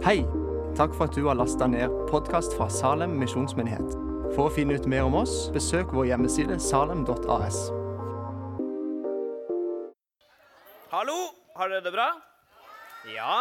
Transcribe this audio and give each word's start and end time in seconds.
Hei! 0.00 0.22
Takk 0.78 0.94
for 0.96 1.10
at 1.10 1.12
du 1.12 1.26
har 1.26 1.36
lasta 1.36 1.66
ned 1.68 1.92
podkast 2.08 2.54
fra 2.56 2.70
Salem 2.72 3.18
misjonsmyndighet. 3.20 3.98
For 4.32 4.46
å 4.46 4.52
finne 4.54 4.78
ut 4.80 4.86
mer 4.88 5.04
om 5.04 5.18
oss, 5.18 5.50
besøk 5.52 5.92
vår 5.92 6.06
hjemmeside 6.08 6.56
salem.as. 6.64 7.58
Hallo, 10.88 11.18
har 11.52 11.68
dere 11.68 11.84
det 11.84 11.92
bra? 11.92 12.08
Ja? 13.12 13.36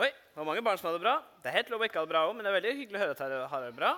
Oi, 0.00 0.08
det 0.08 0.40
var 0.40 0.48
mange 0.48 0.64
barn 0.64 0.80
som 0.80 0.88
hadde 0.88 1.02
det 1.02 1.04
bra. 1.04 1.16
Det 1.44 1.52
er 1.52 1.58
helt 1.58 1.76
lov 1.76 1.84
å 1.84 1.90
ikke 1.92 2.00
ha 2.00 2.08
det 2.08 2.14
bra 2.16 2.26
òg, 2.30 2.34
men 2.38 2.48
det 2.48 2.54
er 2.54 2.58
veldig 2.62 2.76
hyggelig 2.80 2.96
å 2.96 3.04
høre 3.04 3.20
at 3.20 3.24
dere 3.26 3.52
har 3.52 3.68
det 3.68 3.76
bra. 3.76 3.94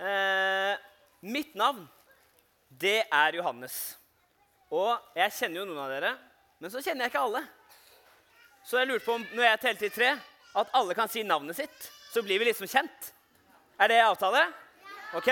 Eh, 0.00 0.90
mitt 1.28 1.54
navn, 1.60 1.84
det 2.72 3.02
er 3.04 3.42
Johannes. 3.42 3.82
Og 4.72 4.96
jeg 5.20 5.40
kjenner 5.42 5.60
jo 5.60 5.68
noen 5.74 5.84
av 5.84 5.98
dere, 5.98 6.18
men 6.56 6.72
så 6.72 6.80
kjenner 6.80 7.04
jeg 7.04 7.18
ikke 7.18 7.28
alle. 7.28 7.50
Så 8.64 8.80
jeg 8.80 8.88
lurte 8.88 9.04
på 9.04 9.20
om 9.20 9.34
når 9.36 9.52
jeg 9.52 9.68
telte 9.68 9.84
til 9.90 10.00
tre, 10.00 10.16
at 10.54 10.70
alle 10.78 10.94
kan 10.94 11.10
si 11.10 11.24
navnet 11.26 11.58
sitt. 11.58 11.90
Så 12.14 12.22
blir 12.22 12.38
vi 12.38 12.48
liksom 12.48 12.68
kjent. 12.70 13.12
Er 13.78 13.90
det 13.90 14.02
avtale? 14.04 14.46
OK? 15.18 15.30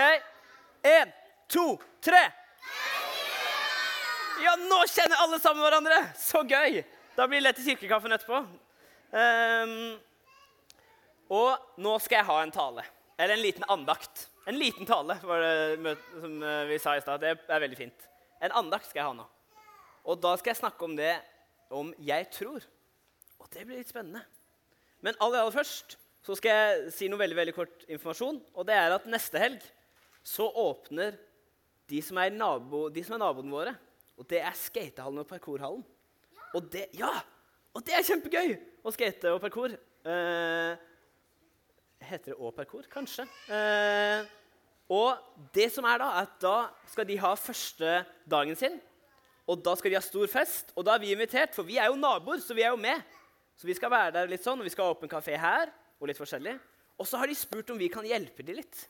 Én, 0.83 1.11
to, 1.47 1.77
tre. 2.03 2.23
Ja, 4.43 4.57
nå 4.59 4.81
kjenner 4.91 5.21
alle 5.23 5.39
sammen 5.39 5.63
hverandre! 5.63 5.99
Så 6.19 6.41
gøy! 6.43 6.81
Da 7.15 7.27
blir 7.29 7.39
det 7.39 7.45
lett 7.45 7.59
til 7.61 7.69
kirkekaffen 7.71 8.15
etterpå. 8.15 8.41
Um, 9.13 9.93
og 11.31 11.79
nå 11.79 11.93
skal 12.03 12.19
jeg 12.19 12.27
ha 12.27 12.37
en 12.43 12.53
tale. 12.53 12.83
Eller 13.15 13.37
en 13.37 13.43
liten 13.45 13.65
andakt. 13.71 14.27
En 14.49 14.57
liten 14.59 14.89
tale, 14.89 15.15
var 15.23 15.39
det 15.39 15.95
som 16.19 16.41
eh, 16.43 16.65
vi 16.67 16.79
sa 16.81 16.97
i 16.97 17.03
stad. 17.03 17.21
Det 17.23 17.37
er 17.47 17.63
veldig 17.63 17.79
fint. 17.79 18.07
En 18.43 18.55
andakt 18.59 18.89
skal 18.89 18.99
jeg 18.99 19.07
ha 19.07 19.15
nå. 19.15 19.27
Og 20.03 20.19
da 20.19 20.33
skal 20.35 20.51
jeg 20.51 20.59
snakke 20.59 20.83
om 20.83 20.97
det 20.97 21.13
om 21.71 21.93
jeg 22.03 22.27
tror. 22.33 22.65
Og 23.39 23.47
det 23.53 23.63
blir 23.63 23.79
litt 23.79 23.93
spennende. 23.93 24.25
Men 25.03 25.17
aller, 25.19 25.43
aller 25.43 25.55
først 25.55 25.97
så 26.23 26.35
skal 26.39 26.55
jeg 26.55 26.91
si 26.95 27.09
noe 27.11 27.19
veldig 27.19 27.35
veldig 27.35 27.55
kort 27.55 27.85
informasjon. 27.91 28.39
Og 28.55 28.67
det 28.67 28.75
er 28.79 28.95
at 28.95 29.07
neste 29.11 29.41
helg 29.41 29.63
så 30.23 30.47
åpner 30.47 31.17
de 31.91 31.99
som 32.01 32.19
er, 32.21 32.31
nabo, 32.31 32.87
de 32.93 33.03
som 33.03 33.17
er 33.17 33.23
naboene 33.25 33.51
våre. 33.51 33.73
Og 34.19 34.27
det 34.29 34.39
er 34.39 34.55
skatehallen 34.55 35.23
og 35.23 35.27
parkourhallen. 35.27 35.83
Og 36.53 36.69
det, 36.71 36.85
ja, 36.95 37.11
og 37.73 37.83
det 37.85 37.97
er 37.97 38.05
kjempegøy 38.07 38.53
å 38.85 38.93
skate 38.93 39.33
og 39.33 39.41
parkour. 39.43 39.73
Eh, 39.73 40.71
heter 42.07 42.31
det 42.31 42.37
òg 42.37 42.53
parkour? 42.55 42.87
Kanskje. 42.91 43.25
Eh, 43.51 44.23
og 44.93 45.49
det 45.55 45.69
som 45.73 45.87
er 45.89 45.99
da, 45.99 46.09
er 46.13 46.27
at 46.27 46.39
da 46.43 46.57
skal 46.91 47.07
de 47.09 47.17
ha 47.19 47.33
første 47.39 47.97
dagen 48.29 48.59
sin. 48.59 48.77
Og 49.49 49.59
da 49.65 49.73
skal 49.75 49.91
de 49.91 49.97
ha 49.97 50.03
stor 50.05 50.29
fest. 50.31 50.71
Og 50.77 50.85
da 50.87 50.95
er 50.95 51.03
vi 51.03 51.11
invitert, 51.15 51.55
for 51.55 51.67
vi 51.67 51.79
er 51.81 51.89
jo 51.91 51.99
naboer, 51.99 52.39
så 52.43 52.55
vi 52.55 52.63
er 52.63 52.71
jo 52.71 52.79
med. 52.79 53.01
Så 53.63 53.69
vi 53.69 53.77
skal 53.77 53.93
være 53.93 54.11
der 54.11 54.27
litt 54.27 54.43
sånn, 54.43 54.59
og 54.59 54.67
vi 54.67 54.71
skal 54.73 54.89
ha 54.89 54.91
åpen 54.91 55.07
kafé 55.07 55.37
her. 55.39 55.69
Og 56.03 56.09
litt 56.09 56.17
forskjellig. 56.19 56.57
Og 56.99 57.07
så 57.07 57.15
har 57.15 57.29
de 57.31 57.35
spurt 57.39 57.69
om 57.71 57.77
vi 57.79 57.87
kan 57.87 58.03
hjelpe 58.03 58.43
dem 58.43 58.57
litt. 58.57 58.81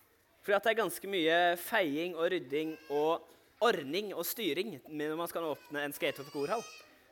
For 0.41 0.49
det 0.49 0.71
er 0.71 0.79
ganske 0.79 1.09
mye 1.13 1.35
feiing 1.61 2.15
og 2.17 2.31
rydding 2.33 2.71
og 2.89 3.27
ordning 3.61 4.09
og 4.17 4.25
styring 4.25 4.79
når 4.89 5.13
man 5.19 5.29
skal 5.29 5.45
åpne 5.51 5.83
en 5.85 5.93
skate- 5.93 6.25
og 6.25 6.31
korhall. 6.33 6.63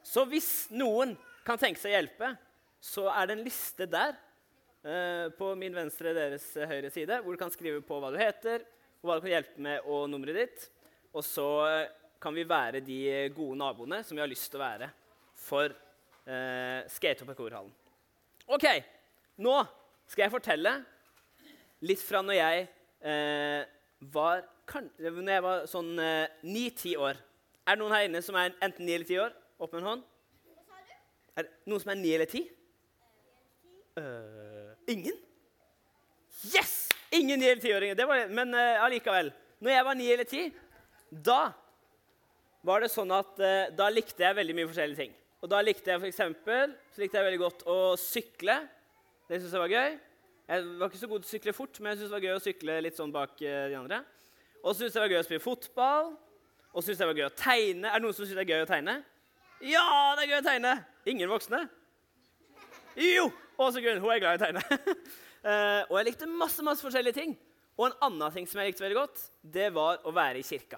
Så 0.02 0.24
hvis 0.32 0.72
noen 0.74 1.14
kan 1.46 1.62
tenke 1.62 1.78
seg 1.78 1.94
å 1.94 2.00
hjelpe, 2.00 2.32
så 2.82 3.06
er 3.14 3.30
det 3.30 3.38
en 3.38 3.46
liste 3.46 3.86
der 3.94 4.18
eh, 4.18 5.30
på 5.38 5.52
min 5.62 5.78
venstre 5.78 6.16
deres 6.18 6.50
eh, 6.58 6.66
høyre 6.66 6.90
side, 6.90 7.22
hvor 7.22 7.38
du 7.38 7.44
kan 7.44 7.54
skrive 7.54 7.86
på 7.86 8.02
hva 8.02 8.10
du 8.10 8.18
heter, 8.18 8.66
og 9.04 9.06
hva 9.06 9.20
du 9.20 9.28
kan 9.28 9.36
hjelpe 9.36 9.68
med, 9.70 9.86
og 9.86 10.10
nummeret 10.10 10.42
ditt. 10.42 10.66
Og 11.14 11.22
så 11.30 11.48
eh, 11.70 11.94
kan 12.18 12.34
vi 12.34 12.50
være 12.50 12.82
de 12.90 13.30
gode 13.38 13.62
naboene 13.62 14.02
som 14.02 14.18
vi 14.18 14.26
har 14.26 14.34
lyst 14.34 14.50
til 14.50 14.58
å 14.58 14.66
være 14.66 14.90
for 15.46 15.78
eh, 16.32 16.80
skate- 16.92 17.26
og 17.26 17.32
parkourhallen. 17.32 17.74
OK, 18.52 18.66
nå 19.44 19.58
skal 20.10 20.26
jeg 20.26 20.34
fortelle 20.34 20.74
litt 21.86 22.02
fra 22.04 22.22
når 22.26 22.38
jeg 22.40 22.66
eh, 23.12 23.62
var 24.14 24.46
kan, 24.72 24.88
når 25.02 25.34
jeg 25.36 25.44
var 25.44 25.68
sånn 25.68 25.92
ni-ti 26.48 26.96
år. 26.96 27.20
Er 27.68 27.76
det 27.76 27.82
noen 27.84 27.94
her 27.94 28.08
inne 28.08 28.22
som 28.24 28.38
er 28.40 28.54
enten 28.64 28.88
ni 28.88 28.96
eller 28.96 29.08
ti 29.10 29.18
år? 29.22 29.34
Opp 29.62 29.74
med 29.76 29.84
en 29.84 29.90
hånd. 29.90 30.08
Er 31.38 31.46
det 31.46 31.52
noen 31.70 31.84
som 31.84 31.92
er 31.94 32.00
ni 32.00 32.14
eller 32.16 32.30
ti? 32.32 32.42
Øh, 34.00 34.72
ingen? 34.90 35.18
Yes! 36.56 36.90
Ingen 37.12 37.40
ni- 37.40 37.50
eller 37.50 37.62
tiåringer. 37.62 38.30
Men 38.32 38.54
uh, 38.56 38.84
allikevel. 38.86 39.32
Når 39.62 39.72
jeg 39.76 39.86
var 39.86 39.98
ni 40.00 40.08
eller 40.12 40.28
ti, 40.28 40.44
da 41.12 41.52
var 42.66 42.82
det 42.82 42.92
sånn 42.94 43.12
at 43.14 43.40
uh, 43.42 43.70
da 43.76 43.90
likte 43.92 44.24
jeg 44.24 44.38
veldig 44.38 44.56
mye 44.58 44.70
forskjellige 44.70 45.02
ting. 45.04 45.14
Og 45.42 45.50
da 45.50 45.60
likte 45.66 45.90
jeg 45.90 46.02
for 46.02 46.10
eksempel, 46.10 46.74
så 46.94 47.02
likte 47.02 47.18
jeg 47.18 47.28
veldig 47.28 47.42
godt 47.42 47.64
å 47.70 47.78
sykle. 47.98 48.58
Det 49.26 49.40
syntes 49.40 49.56
jeg 49.56 49.64
var 49.64 49.74
gøy. 49.74 49.96
Jeg 50.52 50.66
var 50.78 50.92
ikke 50.92 51.00
så 51.02 51.10
god 51.10 51.24
til 51.24 51.30
å 51.30 51.34
sykle 51.36 51.54
fort, 51.56 51.80
men 51.80 51.92
jeg 51.92 51.98
syntes 51.98 52.12
det 52.12 52.18
var 52.18 52.26
gøy 52.28 52.36
å 52.36 52.44
sykle 52.44 52.76
litt 52.86 53.00
sånn 53.00 53.14
bak 53.16 53.42
eh, 53.42 53.64
de 53.72 53.78
andre. 53.80 54.02
Og 54.62 54.74
så 54.74 54.84
syntes 54.84 54.94
jeg 54.94 55.00
det 55.00 55.06
var 55.06 55.14
gøy 55.16 55.22
å 55.22 55.28
spille 55.30 55.44
fotball. 55.46 56.12
Og 56.72 56.78
så 56.78 56.86
syntes 56.86 57.00
jeg 57.00 57.02
det 57.02 57.10
var 57.10 57.22
gøy 57.22 57.28
å 57.28 57.38
tegne. 57.42 57.90
Er 57.90 57.98
det 57.98 58.06
noen 58.06 58.18
som 58.18 58.28
syns 58.28 58.38
det 58.38 58.44
er 58.46 58.52
gøy 58.52 58.66
å 58.66 58.70
tegne? 58.70 58.98
Ja, 59.66 59.86
det 60.18 60.26
er 60.26 60.32
gøy 60.32 60.40
å 60.40 60.46
tegne! 60.46 60.76
Ingen 61.10 61.32
voksne? 61.32 61.64
Jo! 63.02 63.30
Åse 63.62 63.82
Gunn, 63.82 64.02
hun 64.02 64.14
er 64.14 64.22
glad 64.22 64.38
i 64.38 64.42
å 64.42 64.46
tegne. 64.46 64.64
Eh, 65.42 65.88
og 65.88 65.96
jeg 65.98 66.06
likte 66.06 66.28
masse 66.30 66.62
masse 66.62 66.86
forskjellige 66.86 67.16
ting. 67.18 67.32
Og 67.74 67.88
en 67.88 67.96
annen 68.06 68.34
ting 68.36 68.46
som 68.46 68.60
jeg 68.62 68.70
likte 68.70 68.84
veldig 68.84 68.98
godt, 69.00 69.24
det 69.42 69.72
var 69.74 70.04
å 70.06 70.12
være 70.14 70.38
i 70.38 70.46
kirka. 70.46 70.78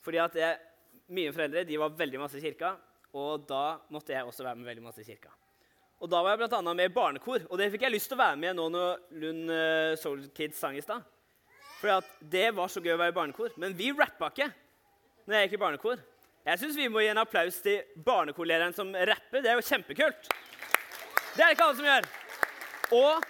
Fordi 0.00 0.20
at 0.22 0.38
jeg, 0.40 0.62
mine 1.12 1.34
foreldre 1.36 1.66
de 1.68 1.76
var 1.82 1.92
veldig 1.98 2.22
masse 2.22 2.38
i 2.40 2.40
kirka, 2.40 2.70
og 3.14 3.46
da 3.48 3.78
måtte 3.94 4.14
jeg 4.14 4.26
også 4.26 4.44
være 4.44 4.58
med 4.58 4.68
veldig 4.68 4.84
masse 4.84 5.02
i 5.02 5.06
kirka. 5.06 5.30
Og 6.02 6.10
da 6.10 6.20
var 6.20 6.34
jeg 6.34 6.50
annet 6.50 6.76
med 6.76 6.90
i 6.90 6.94
barnekor, 6.94 7.44
og 7.48 7.58
det 7.60 7.70
fikk 7.72 7.86
jeg 7.86 7.94
lyst 7.94 8.10
til 8.10 8.18
å 8.18 8.24
være 8.24 8.40
med 8.40 8.58
nå 8.58 8.66
når 8.74 9.04
Lund 9.22 9.52
uh, 9.52 9.94
Soul 10.00 10.26
Kids 10.34 10.58
sang 10.60 10.76
i 10.76 10.82
stad. 10.84 11.04
For 11.78 12.02
det 12.32 12.48
var 12.56 12.72
så 12.72 12.82
gøy 12.82 12.94
å 12.96 13.00
være 13.00 13.14
i 13.14 13.16
barnekor. 13.16 13.54
Men 13.60 13.76
vi 13.76 13.92
rappa 13.94 14.30
ikke 14.32 14.50
når 15.24 15.36
jeg 15.36 15.48
gikk 15.48 15.56
i 15.56 15.62
barnekor. 15.62 16.02
Jeg 16.44 16.60
syns 16.60 16.76
vi 16.76 16.90
må 16.92 17.00
gi 17.00 17.10
en 17.12 17.22
applaus 17.22 17.60
til 17.64 17.84
barnekorlederen 18.04 18.74
som 18.76 18.90
rapper. 18.92 19.40
Det 19.44 19.52
er 19.52 19.56
jo 19.60 19.64
kjempekult. 19.68 20.28
Det 21.34 21.40
er 21.40 21.46
det 21.46 21.54
ikke 21.56 21.68
alle 21.68 21.78
som 21.78 21.88
gjør. 21.88 22.08
Og, 22.98 23.24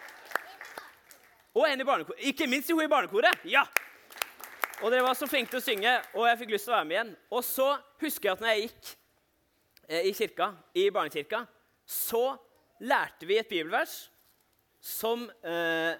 og 1.54 1.68
en 1.68 1.84
i 1.84 1.88
barnekor. 1.88 2.18
Ikke 2.30 2.48
minst 2.50 2.72
hun 2.72 2.82
i 2.82 2.90
barnekoret. 2.90 3.46
Ja! 3.46 3.66
Og 4.82 4.90
dere 4.90 5.06
var 5.06 5.14
så 5.18 5.28
flinke 5.30 5.54
til 5.54 5.62
å 5.62 5.64
synge, 5.64 5.92
og 6.12 6.26
jeg 6.28 6.40
fikk 6.42 6.50
lyst 6.56 6.66
til 6.66 6.74
å 6.74 6.76
være 6.76 6.88
med 6.88 6.96
igjen. 6.96 7.12
Og 7.30 7.46
så 7.46 7.68
husker 8.02 8.28
jeg 8.28 8.34
at 8.34 8.42
når 8.42 8.50
jeg 8.50 8.64
gikk 8.66 8.90
eh, 8.90 9.03
i 9.88 10.12
kirka, 10.12 10.52
i 10.74 10.90
barnekirka, 10.90 11.44
så 11.86 12.36
lærte 12.80 13.26
vi 13.26 13.38
et 13.38 13.48
bibelvers 13.48 14.10
som, 14.80 15.30
eh, 15.44 15.96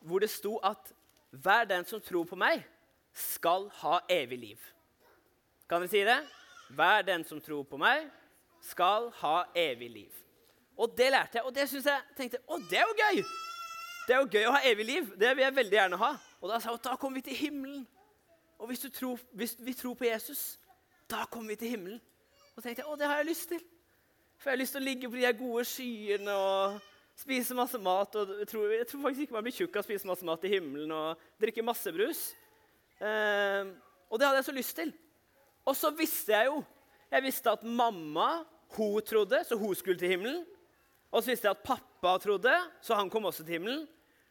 hvor 0.00 0.18
det 0.18 0.30
sto 0.30 0.56
at 0.56 0.92
hver 1.30 1.64
den 1.64 1.84
som 1.84 2.00
tror 2.00 2.24
på 2.24 2.36
meg, 2.36 2.64
skal 3.12 3.70
ha 3.80 3.98
evig 4.08 4.38
liv. 4.38 4.60
Kan 5.68 5.80
dere 5.80 5.90
si 5.90 6.04
det? 6.04 6.18
Hver 6.70 7.02
den 7.02 7.24
som 7.24 7.40
tror 7.40 7.62
på 7.62 7.76
meg, 7.80 8.10
skal 8.60 9.10
ha 9.22 9.44
evig 9.54 9.90
liv. 9.90 10.12
Og 10.76 10.92
det 10.96 11.10
lærte 11.10 11.38
jeg, 11.38 11.44
og 11.44 11.54
det 11.54 11.68
synes 11.68 11.86
jeg 11.88 12.02
tenkte, 12.16 12.38
å, 12.46 12.58
det 12.70 12.78
er 12.78 12.84
jo 12.84 12.96
gøy! 13.00 13.22
Det 14.06 14.14
er 14.14 14.20
jo 14.22 14.28
gøy 14.30 14.44
å 14.46 14.52
ha 14.54 14.60
evig 14.68 14.84
liv. 14.86 15.06
Det 15.18 15.32
vil 15.34 15.42
jeg 15.42 15.54
veldig 15.56 15.76
gjerne 15.78 15.98
ha. 15.98 16.12
Og 16.38 16.50
da 16.50 16.60
sa 16.62 16.70
hun 16.70 16.82
da 16.84 16.94
kommer 17.00 17.18
vi 17.18 17.24
til 17.26 17.38
himmelen. 17.40 17.86
Og 18.58 18.68
hvis, 18.70 18.84
tror, 18.94 19.18
hvis 19.34 19.56
vi 19.58 19.74
tror 19.74 19.96
på 19.98 20.06
Jesus, 20.06 20.60
da 21.10 21.24
kommer 21.30 21.54
vi 21.54 21.56
til 21.64 21.72
himmelen. 21.74 21.98
Og 22.56 22.64
tenkte 22.64 22.80
jeg, 22.80 22.88
å, 22.88 22.96
det 22.96 23.08
har 23.08 23.20
jeg 23.20 23.28
lyst 23.28 23.50
til. 23.52 23.64
For 24.40 24.48
jeg 24.48 24.56
har 24.56 24.60
lyst 24.62 24.76
til 24.76 24.80
å 24.80 24.86
ligge 24.86 25.08
på 25.12 25.18
de 25.20 25.32
gode 25.36 25.64
skyene 25.68 26.36
og 26.40 26.78
spise 27.16 27.56
masse 27.56 27.80
mat. 27.80 28.16
Og 28.16 28.32
jeg 28.40 28.48
tror, 28.48 28.70
jeg 28.72 28.86
tror 28.88 29.02
faktisk 29.04 29.26
ikke 29.26 29.36
man 29.36 29.44
blir 29.44 29.56
tjukk 29.56 29.76
av 29.76 29.84
å 29.84 29.86
spise 29.88 30.08
masse 30.08 30.28
mat 30.28 30.46
i 30.48 30.52
himmelen 30.54 30.94
og 30.96 31.26
drikke 31.42 31.64
masse 31.64 31.92
brus. 31.92 32.22
Eh, 32.96 33.68
og 34.08 34.16
det 34.16 34.28
hadde 34.28 34.40
jeg 34.40 34.48
så 34.48 34.54
lyst 34.56 34.76
til. 34.78 34.92
Og 35.68 35.76
så 35.76 35.90
visste 35.98 36.32
jeg 36.32 36.48
jo 36.48 36.62
Jeg 37.06 37.22
visste 37.22 37.52
at 37.52 37.62
mamma 37.62 38.44
hun 38.74 39.02
trodde, 39.06 39.38
så 39.46 39.54
hun 39.54 39.76
skulle 39.78 39.98
til 39.98 40.10
himmelen. 40.10 40.40
Og 41.12 41.22
så 41.22 41.30
visste 41.30 41.46
jeg 41.46 41.54
at 41.54 41.62
pappa 41.62 42.16
trodde, 42.18 42.50
så 42.82 42.96
han 42.98 43.10
kom 43.10 43.28
også 43.28 43.44
til 43.44 43.60
himmelen. 43.60 43.84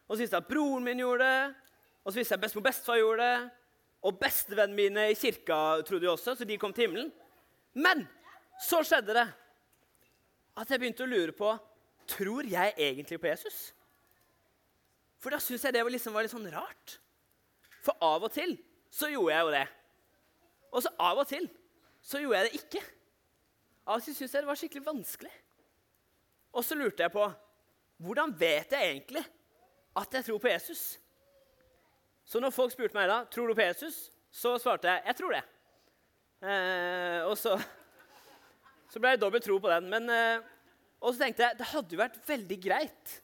Og 0.09 0.17
så 0.17 0.25
visste 0.25 0.35
jeg 0.35 0.43
at 0.43 0.49
broren 0.49 0.83
min 0.83 0.99
gjorde 0.99 1.23
det. 1.23 1.53
Og 2.03 2.11
så 2.11 2.19
visste 2.19 2.35
jeg 2.35 2.41
at 2.41 2.43
bestemor 2.43 2.61
og 2.61 2.67
bestefar 2.67 2.99
gjorde 2.99 3.29
det. 3.29 3.37
Og 4.05 4.19
bestevennene 4.19 4.75
mine 4.75 5.07
i 5.13 5.15
kirka 5.15 5.61
trodde 5.87 6.09
jo 6.09 6.17
også, 6.17 6.35
så 6.35 6.45
de 6.45 6.57
kom 6.59 6.75
til 6.75 6.89
himmelen. 6.89 7.13
Men 7.73 8.03
så 8.61 8.81
skjedde 8.85 9.15
det 9.17 9.25
at 10.55 10.69
jeg 10.71 10.79
begynte 10.79 11.03
å 11.03 11.11
lure 11.11 11.35
på 11.35 11.49
tror 12.07 12.47
jeg 12.47 12.75
egentlig 12.77 13.19
på 13.19 13.27
Jesus. 13.27 13.73
For 15.19 15.33
da 15.33 15.39
syntes 15.41 15.65
jeg 15.65 15.75
det 15.75 15.83
var, 15.83 15.93
liksom, 15.93 16.13
var 16.15 16.25
litt 16.25 16.33
sånn 16.33 16.51
rart. 16.53 16.97
For 17.85 17.97
av 18.03 18.27
og 18.27 18.33
til 18.33 18.55
så 18.93 19.09
gjorde 19.11 19.33
jeg 19.33 19.47
jo 19.47 19.55
det. 19.55 19.65
Og 20.75 20.83
så 20.85 20.91
av 21.01 21.21
og 21.21 21.29
til 21.29 21.47
så 22.05 22.21
gjorde 22.21 22.41
jeg 22.43 22.47
det 22.51 22.59
ikke. 22.61 22.83
Av 23.85 23.97
og 23.97 24.05
til 24.05 24.15
syntes 24.17 24.35
jeg 24.35 24.45
det 24.45 24.51
var 24.51 24.59
skikkelig 24.61 24.85
vanskelig. 24.85 25.33
Og 26.55 26.63
så 26.63 26.77
lurte 26.77 27.03
jeg 27.03 27.13
på 27.13 27.25
hvordan 28.05 28.35
vet 28.37 28.73
jeg 28.75 28.91
egentlig 28.91 29.23
at 29.95 30.15
jeg 30.17 30.27
tror 30.27 30.39
på 30.43 30.51
Jesus? 30.51 30.83
Så 32.25 32.41
når 32.41 32.53
folk 32.55 32.73
spurte 32.73 32.97
meg 32.97 33.07
da, 33.09 33.21
tror 33.31 33.47
du 33.49 33.55
på 33.55 33.63
Jesus, 33.63 34.09
så 34.33 34.55
svarte 34.59 34.89
jeg 34.89 35.03
jeg 35.09 35.17
tror 35.19 35.35
det. 35.35 35.43
Eh, 36.45 37.19
og 37.25 37.37
så, 37.39 37.55
så 38.95 39.01
ble 39.03 39.11
det 39.11 39.19
dobbelt 39.25 39.43
tro 39.43 39.57
på 39.59 39.67
den. 39.67 39.89
Men, 39.91 40.07
eh, 40.07 40.43
og 41.03 41.11
så 41.11 41.25
tenkte 41.25 41.43
jeg 41.43 41.59
det 41.59 41.67
hadde 41.73 41.97
jo 41.97 41.99
vært 41.99 42.21
veldig 42.23 42.57
greit 42.63 43.17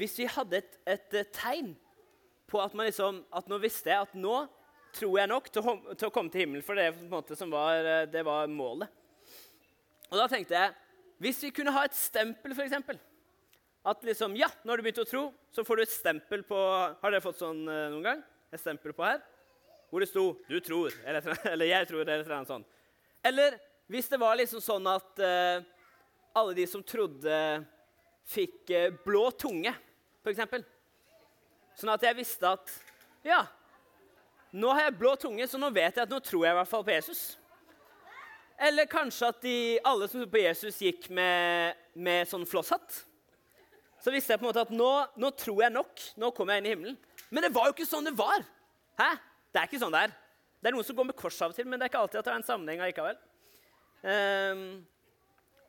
hvis 0.00 0.14
vi 0.16 0.28
hadde 0.32 0.56
et, 0.62 0.78
et, 0.88 1.16
et 1.20 1.32
tegn 1.36 1.74
på 2.48 2.60
at 2.62 2.72
man 2.72 2.88
liksom, 2.88 3.18
at 3.36 3.50
nå 3.50 3.58
visste 3.60 3.92
jeg 3.92 4.06
at 4.06 4.14
nå 4.16 4.46
tror 4.96 5.18
jeg 5.20 5.28
nok 5.28 5.50
til 5.52 5.66
å, 5.66 5.74
til 5.92 6.08
å 6.08 6.14
komme 6.14 6.32
til 6.32 6.46
himmelen. 6.46 6.64
For 6.64 6.78
det, 6.78 6.88
måte, 7.10 7.36
var, 7.52 7.84
eh, 7.84 8.06
det 8.08 8.24
var 8.24 8.48
målet. 8.48 8.88
Og 10.08 10.16
da 10.18 10.26
tenkte 10.30 10.56
jeg 10.56 10.74
hvis 11.20 11.42
vi 11.44 11.52
kunne 11.52 11.74
ha 11.76 11.84
et 11.84 11.94
stempel, 11.94 12.56
f.eks. 12.56 12.96
At 13.90 14.08
liksom, 14.08 14.32
ja, 14.40 14.48
når 14.64 14.80
du 14.80 14.86
begynte 14.86 15.04
å 15.04 15.10
tro, 15.10 15.26
så 15.52 15.64
får 15.68 15.76
du 15.76 15.84
et 15.84 15.92
stempel 15.92 16.42
på 16.48 16.56
Har 16.56 17.12
dere 17.12 17.20
fått 17.24 17.42
sånn 17.42 17.60
eh, 17.68 17.88
noen 17.92 18.06
gang? 18.08 18.24
Et 18.48 18.60
stempel 18.60 18.96
på 18.96 19.04
her? 19.04 19.20
Hvor 19.92 20.00
det 20.00 20.08
sto 20.08 20.24
'du 20.48 20.56
tror', 20.64 20.96
eller, 21.04 21.28
eller 21.52 21.66
'jeg 21.66 21.88
tror', 21.90 22.08
eller 22.08 22.24
noe 22.24 22.48
sånt. 22.48 22.66
Eller 23.26 23.58
hvis 23.90 24.10
det 24.10 24.20
var 24.22 24.38
liksom 24.38 24.62
sånn 24.62 24.86
at 24.86 25.18
uh, 25.18 25.62
alle 26.38 26.54
de 26.54 26.66
som 26.70 26.82
trodde, 26.86 27.38
fikk 28.30 28.70
uh, 28.70 28.92
blå 29.02 29.24
tunge, 29.34 29.72
f.eks. 30.22 30.62
Sånn 31.80 31.90
at 31.90 32.04
jeg 32.06 32.18
visste 32.20 32.52
at 32.54 32.70
ja, 33.26 33.42
nå 34.54 34.70
har 34.74 34.88
jeg 34.88 34.98
blå 35.00 35.16
tunge, 35.18 35.46
så 35.50 35.58
nå 35.58 35.72
vet 35.74 35.96
jeg 35.96 36.06
at 36.06 36.10
nå 36.12 36.20
tror 36.22 36.46
jeg 36.46 36.54
i 36.54 36.58
hvert 36.60 36.70
fall 36.70 36.86
på 36.86 36.94
Jesus. 36.94 37.22
Eller 38.60 38.88
kanskje 38.90 39.30
at 39.32 39.38
de, 39.42 39.56
alle 39.88 40.06
som 40.06 40.20
trodde 40.20 40.34
på 40.34 40.42
Jesus, 40.42 40.80
gikk 40.84 41.08
med, 41.16 41.78
med 41.96 42.28
sånn 42.28 42.46
flosshatt. 42.46 43.00
Så 44.00 44.12
visste 44.12 44.34
jeg 44.34 44.40
på 44.40 44.46
en 44.46 44.50
måte 44.50 44.64
at 44.66 44.72
nå, 44.74 44.90
nå, 45.20 45.30
tror 45.38 45.62
jeg 45.64 45.74
nok. 45.74 46.04
Nå 46.20 46.30
kommer 46.36 46.56
jeg 46.56 46.62
inn 46.62 46.68
i 46.68 46.74
himmelen. 46.74 46.98
Men 47.30 47.46
det 47.46 47.52
var 47.54 47.68
jo 47.68 47.74
ikke 47.74 47.88
sånn 47.88 48.06
det 48.06 48.14
var. 48.18 48.44
Hæ? 49.00 49.10
Det 49.50 49.60
er 49.60 49.68
ikke 49.68 49.80
sånn 49.82 49.94
det 49.94 50.04
er. 50.06 50.14
Det 50.60 50.70
er 50.70 50.76
noen 50.76 50.86
som 50.86 50.96
går 50.98 51.08
med 51.08 51.18
kors 51.18 51.40
av 51.42 51.52
og 51.52 51.56
til, 51.56 51.66
men 51.68 51.80
det 51.80 51.86
er 51.86 51.92
ikke 51.92 52.02
alltid 52.04 52.20
at 52.20 52.26
det 52.26 52.32
er 52.32 52.40
en 52.40 52.46
sammenheng 52.46 52.82
allikevel. 52.84 53.18
Um, 54.00 54.80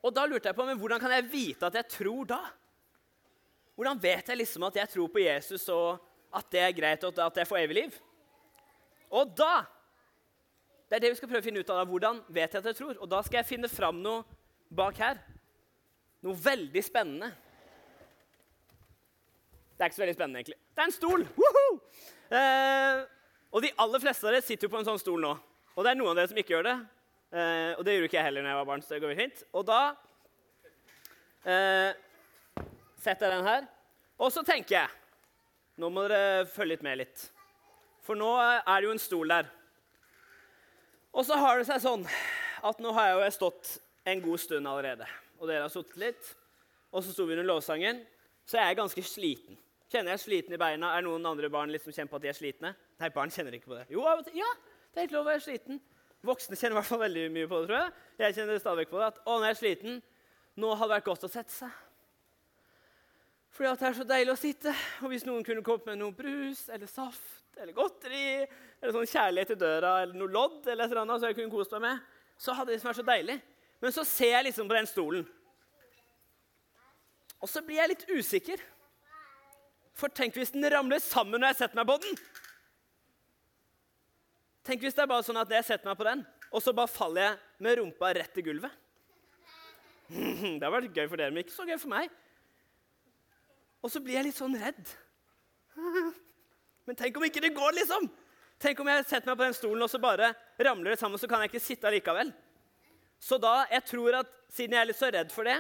og 0.02 0.14
da 0.16 0.24
lurte 0.26 0.50
jeg 0.50 0.56
på 0.56 0.66
men 0.66 0.80
hvordan 0.80 1.02
kan 1.04 1.12
jeg 1.12 1.28
vite 1.30 1.68
at 1.68 1.76
jeg 1.82 1.90
tror 1.92 2.30
da? 2.30 2.40
Hvordan 3.76 4.00
vet 4.02 4.30
jeg 4.30 4.40
liksom 4.40 4.64
at 4.68 4.80
jeg 4.82 4.90
tror 4.94 5.12
på 5.12 5.24
Jesus, 5.24 5.68
og 5.74 6.00
at 6.34 6.48
det 6.54 6.64
er 6.64 6.76
greit, 6.76 7.04
og 7.04 7.20
at 7.20 7.38
jeg 7.42 7.48
får 7.50 7.64
evig 7.64 7.78
liv? 7.84 8.02
Og 9.12 9.32
da 9.38 9.66
Det 10.92 10.98
er 10.98 11.04
det 11.06 11.10
vi 11.14 11.16
skal 11.16 11.30
prøve 11.32 11.40
å 11.40 11.46
finne 11.46 11.62
ut 11.64 11.70
av. 11.72 11.86
Hvordan 11.88 12.18
vet 12.28 12.52
jeg 12.52 12.60
at 12.60 12.66
jeg 12.68 12.76
tror? 12.76 12.98
Og 13.00 13.08
da 13.08 13.22
skal 13.24 13.38
jeg 13.40 13.48
finne 13.48 13.70
fram 13.72 14.02
noe 14.04 14.26
bak 14.68 14.98
her. 15.00 15.22
Noe 16.20 16.36
veldig 16.36 16.82
spennende. 16.84 17.30
Det 19.72 19.86
er 19.86 19.88
ikke 19.88 19.96
så 19.96 20.04
veldig 20.04 20.16
spennende, 20.18 20.42
egentlig. 20.42 20.58
Det 20.76 20.84
er 20.84 20.90
en 20.90 20.98
stol! 20.98 21.24
Uh, 22.32 23.08
og 23.56 23.64
de 23.64 23.72
aller 23.84 24.04
fleste 24.04 24.28
av 24.28 24.36
dere 24.36 24.44
sitter 24.44 24.68
jo 24.68 24.74
på 24.76 24.82
en 24.82 24.90
sånn 24.90 25.00
stol 25.00 25.24
nå. 25.24 25.32
Og 25.78 25.88
det 25.88 25.94
er 25.94 25.98
noen 26.02 26.12
av 26.12 26.20
dere 26.20 26.34
som 26.34 26.42
ikke 26.44 26.58
gjør 26.58 26.68
det. 26.68 26.76
Eh, 27.32 27.72
og 27.78 27.86
det 27.88 27.96
gjorde 27.96 28.10
ikke 28.10 28.18
jeg 28.20 28.28
heller 28.28 28.44
når 28.44 28.52
jeg 28.52 28.60
var 28.60 28.70
barn. 28.70 28.82
så 28.84 28.94
det 28.94 29.02
går 29.04 29.16
fint. 29.16 29.44
Og 29.56 29.68
da 29.68 29.82
eh, 31.48 31.94
setter 33.00 33.28
jeg 33.28 33.38
den 33.38 33.48
her. 33.48 33.70
Og 34.22 34.34
så 34.34 34.44
tenker 34.46 34.84
jeg 34.84 34.98
Nå 35.82 35.88
må 35.90 36.04
dere 36.06 36.44
følge 36.46 36.76
litt 36.76 36.84
med 36.86 37.00
litt. 37.00 37.22
For 38.06 38.20
nå 38.20 38.28
er 38.38 38.68
det 38.68 38.86
jo 38.86 38.92
en 38.94 39.02
stol 39.02 39.32
der. 39.32 39.48
Og 41.16 41.26
så 41.26 41.38
har 41.40 41.58
det 41.58 41.66
seg 41.70 41.80
sånn 41.82 42.04
at 42.68 42.84
nå 42.84 42.92
har 42.94 43.08
jeg 43.08 43.16
jo 43.18 43.30
stått 43.40 43.72
en 44.12 44.22
god 44.22 44.42
stund 44.44 44.68
allerede. 44.68 45.08
Og 45.40 45.48
dere 45.50 45.66
har 45.66 45.74
sittet 45.74 45.98
litt. 46.04 46.32
Og 46.92 47.02
så 47.02 47.16
sto 47.16 47.26
vi 47.26 47.34
under 47.34 47.48
lovsangen, 47.48 48.04
så 48.46 48.60
jeg 48.60 48.68
er 48.68 48.78
ganske 48.78 49.04
sliten. 49.08 49.58
Kjenner 49.92 50.14
jeg 50.14 50.24
sliten 50.26 50.56
i 50.56 50.60
beina? 50.60 50.92
Er 50.96 51.06
noen 51.06 51.26
andre 51.26 51.50
barn 51.52 51.72
liksom 51.72 51.96
kjenner 51.96 52.12
på 52.12 52.20
at 52.20 52.26
de 52.26 52.30
er 52.32 52.38
slitne? 52.38 52.74
Nei, 53.00 53.10
barn 53.16 53.32
kjenner 53.34 53.56
ikke 53.58 53.72
på 53.72 53.78
det. 53.80 53.86
Jo, 53.92 54.04
ja, 54.36 54.52
det 54.92 55.00
er 55.00 55.08
helt 55.08 55.16
lov 55.16 55.26
å 55.26 55.32
være 55.32 55.44
sliten. 55.44 55.82
Voksne 56.26 56.58
kjenner 56.58 56.76
i 56.76 56.80
hvert 56.80 56.90
fall 56.90 57.02
veldig 57.02 57.28
mye 57.34 57.50
på 57.50 57.60
det, 57.62 57.68
tror 57.70 57.80
jeg. 57.80 57.94
Jeg 58.22 58.36
kjenner 58.38 58.60
stadig 58.62 58.88
på 58.90 59.00
det. 59.00 59.08
At 59.08 59.22
å, 59.24 59.38
når 59.38 59.48
jeg 59.48 59.56
er 59.56 59.60
sliten, 59.62 60.02
nå 60.62 60.74
hadde 60.76 60.90
det 60.92 60.98
vært 61.00 61.08
godt 61.10 61.26
å 61.26 61.32
sette 61.32 61.54
seg. 61.56 61.80
Fordi 63.52 63.70
at 63.72 63.82
det 63.82 63.88
er 63.90 63.98
så 63.98 64.08
deilig 64.08 64.34
å 64.34 64.40
sitte. 64.40 64.74
Og 65.02 65.12
hvis 65.12 65.26
noen 65.28 65.46
kunne 65.46 65.64
kommet 65.66 65.90
med 65.90 66.00
noe 66.00 66.16
brus 66.16 66.68
eller 66.72 66.90
saft 66.90 67.58
eller 67.60 67.76
godteri 67.76 68.46
eller 68.46 68.94
sånn 68.96 69.10
kjærlighet 69.10 69.56
i 69.56 69.60
døra 69.60 69.96
eller 70.04 70.18
noe 70.18 70.32
lodd 70.32 70.70
eller 70.70 70.86
et 70.86 70.94
eller 70.94 71.04
annet, 71.04 71.20
så 71.20 71.32
jeg 71.32 71.40
kunne 71.42 71.54
kost 71.54 71.74
meg 71.76 71.84
med, 71.84 72.06
så 72.42 72.56
hadde 72.56 72.72
det 72.72 72.78
liksom 72.78 72.92
vært 72.92 73.02
så 73.02 73.08
deilig. 73.10 73.38
Men 73.82 73.96
så 73.96 74.06
ser 74.08 74.36
jeg 74.38 74.48
liksom 74.48 74.70
på 74.70 74.78
den 74.78 74.90
stolen. 74.90 75.26
Og 77.42 77.50
så 77.50 77.64
blir 77.66 77.82
jeg 77.82 77.92
litt 77.92 78.08
usikker. 78.14 78.62
For 79.98 80.14
tenk 80.14 80.38
hvis 80.38 80.54
den 80.54 80.66
ramler 80.72 81.02
sammen 81.04 81.42
når 81.42 81.52
jeg 81.52 81.64
setter 81.64 81.82
meg 81.82 81.90
på 81.90 81.98
den. 82.06 82.18
Tenk 84.66 84.84
hvis 84.86 84.96
det 84.98 85.04
er 85.04 85.10
bare 85.10 85.26
sånn 85.26 85.40
at 85.42 85.52
jeg 85.56 85.66
setter 85.66 85.90
meg 85.90 85.98
på 85.98 86.06
den, 86.06 86.24
og 86.52 86.62
så 86.62 86.74
bare 86.76 86.92
faller 86.92 87.26
jeg 87.26 87.66
med 87.66 87.78
rumpa 87.80 88.12
rett 88.18 88.38
i 88.38 88.46
gulvet. 88.46 88.74
Det 90.60 90.62
har 90.62 90.74
vært 90.74 90.92
gøy 90.98 91.08
for 91.08 91.18
dere, 91.18 91.32
men 91.32 91.46
ikke 91.46 91.56
så 91.56 91.66
gøy 91.66 91.78
for 91.80 91.94
meg. 91.94 92.12
Og 93.82 93.90
så 93.90 94.02
blir 94.04 94.20
jeg 94.20 94.28
litt 94.28 94.38
sånn 94.38 94.58
redd. 94.60 94.92
Men 96.86 96.98
tenk 97.00 97.18
om 97.18 97.26
ikke 97.26 97.42
det 97.42 97.54
går, 97.56 97.74
liksom! 97.80 98.10
Tenk 98.62 98.82
om 98.84 98.90
jeg 98.92 99.06
setter 99.10 99.32
meg 99.32 99.40
på 99.40 99.46
den 99.48 99.56
stolen, 99.58 99.82
og 99.82 99.90
så 99.90 99.98
bare 100.02 100.34
ramler 100.62 100.94
det 100.94 101.00
sammen, 101.02 101.18
så 101.18 101.30
kan 101.30 101.42
jeg 101.42 101.50
ikke 101.50 101.64
sitte 101.64 101.88
allikevel. 101.90 102.30
Så 103.22 103.40
da, 103.42 103.64
jeg 103.72 103.86
tror 103.88 104.20
at 104.20 104.30
siden 104.54 104.76
jeg 104.76 104.84
er 104.84 104.90
litt 104.92 105.00
så 105.00 105.10
redd 105.14 105.34
for 105.34 105.48
det, 105.48 105.58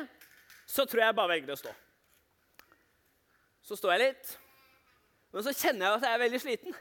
så 0.69 0.85
tror 0.85 1.01
jeg 1.01 1.09
jeg 1.09 1.17
bare 1.17 1.31
velger 1.31 1.55
å 1.55 1.59
stå. 1.63 1.73
Så 3.65 3.77
står 3.79 3.95
jeg 3.95 4.03
litt, 4.03 4.31
men 5.31 5.45
så 5.45 5.53
kjenner 5.55 5.87
jeg 5.87 5.97
at 5.97 6.05
jeg 6.05 6.17
er 6.17 6.23
veldig 6.25 6.41
sliten. 6.43 6.77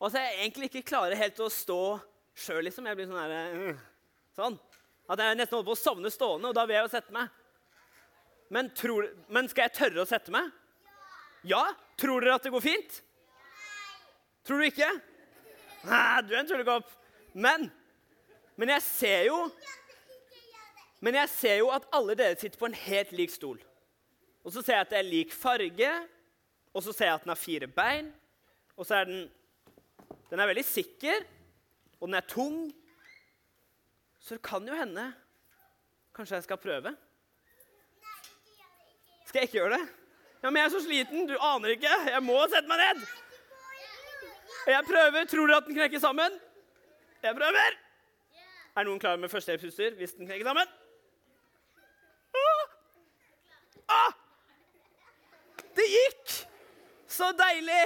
Og 0.00 0.10
at 0.10 0.18
jeg 0.20 0.40
egentlig 0.42 0.68
ikke 0.70 0.88
klarer 0.90 1.16
helt 1.18 1.38
å 1.40 1.48
stå 1.52 1.80
sjøl, 2.36 2.66
liksom. 2.66 2.86
Jeg 2.88 2.98
blir 2.98 3.08
sånn 3.08 3.22
her, 3.22 3.36
øh, 3.56 3.84
Sånn. 4.36 4.58
At 5.08 5.20
jeg 5.22 5.38
nesten 5.38 5.56
holder 5.56 5.70
på 5.70 5.76
å 5.76 5.80
sovne 5.80 6.10
stående, 6.12 6.50
og 6.50 6.56
da 6.56 6.66
vil 6.66 6.76
jeg 6.76 6.84
jo 6.84 6.92
sette 6.92 7.14
meg. 7.14 7.30
Men, 8.52 8.68
tror, 8.76 9.08
men, 9.32 9.48
skal 9.50 9.66
jeg 9.66 9.76
tørre 9.78 10.02
å 10.02 10.08
sette 10.08 10.34
meg? 10.34 10.50
Ja? 11.46 11.62
Tror 11.98 12.22
dere 12.22 12.36
at 12.36 12.44
det 12.44 12.52
går 12.52 12.62
fint? 12.62 12.98
Tror 14.46 14.60
du 14.60 14.66
ikke? 14.68 14.90
Nei, 15.86 16.20
du 16.26 16.34
er 16.34 16.42
en 16.42 16.50
tullekopp. 16.50 16.90
Men, 17.32 17.68
men 18.56 18.72
jeg 18.76 18.84
ser 18.86 19.26
jo 19.28 19.36
Men 21.04 21.18
jeg 21.18 21.28
ser 21.28 21.58
jo 21.60 21.66
at 21.74 21.84
alle 21.94 22.14
dere 22.16 22.38
sitter 22.40 22.58
på 22.58 22.68
en 22.70 22.78
helt 22.86 23.10
lik 23.14 23.30
stol. 23.30 23.58
Og 24.46 24.54
så 24.54 24.62
ser 24.64 24.78
jeg 24.78 24.86
at 24.86 24.92
det 24.94 24.98
er 24.98 25.08
lik 25.10 25.34
farge, 25.34 25.90
og 26.72 26.82
så 26.82 26.94
ser 26.94 27.10
jeg 27.10 27.18
at 27.18 27.26
den 27.26 27.32
har 27.34 27.38
fire 27.38 27.68
bein. 27.68 28.08
Og 28.76 28.88
så 28.88 28.96
er 29.00 29.08
den 29.10 29.26
Den 30.30 30.42
er 30.42 30.50
veldig 30.50 30.64
sikker, 30.66 31.26
og 32.00 32.08
den 32.08 32.18
er 32.18 32.26
tung. 32.28 32.58
Så 34.20 34.34
det 34.34 34.42
kan 34.42 34.66
jo 34.66 34.74
hende 34.74 35.12
Kanskje 36.16 36.38
jeg 36.38 36.46
skal 36.46 36.56
prøve? 36.56 36.94
Skal 39.26 39.38
jeg 39.38 39.48
ikke 39.50 39.58
gjøre 39.58 39.76
det? 39.76 39.88
Ja, 40.42 40.50
men 40.50 40.56
jeg 40.56 40.64
er 40.64 40.72
så 40.72 40.80
sliten. 40.80 41.26
Du 41.28 41.34
aner 41.36 41.74
ikke. 41.74 41.92
Jeg 42.08 42.22
må 42.24 42.38
sette 42.48 42.70
meg 42.70 42.80
ned. 42.80 43.02
Jeg 44.70 44.86
prøver. 44.88 45.28
Tror 45.28 45.50
dere 45.50 45.58
at 45.60 45.68
den 45.68 45.76
knekker 45.76 46.00
sammen? 46.00 46.38
Jeg 47.22 47.36
prøver. 47.36 47.76
Er 48.76 48.88
noen 48.88 49.02
klar 49.02 49.20
med 49.20 49.32
førstehjelpsutstyr 49.32 49.98
hvis 50.00 50.16
den 50.16 50.28
knekker 50.28 50.48
sammen? 50.48 50.72
Ah! 52.40 52.64
Ah! 53.92 54.16
Det 55.76 55.86
gikk! 55.92 56.34
Så 57.08 57.28
deilig! 57.36 57.84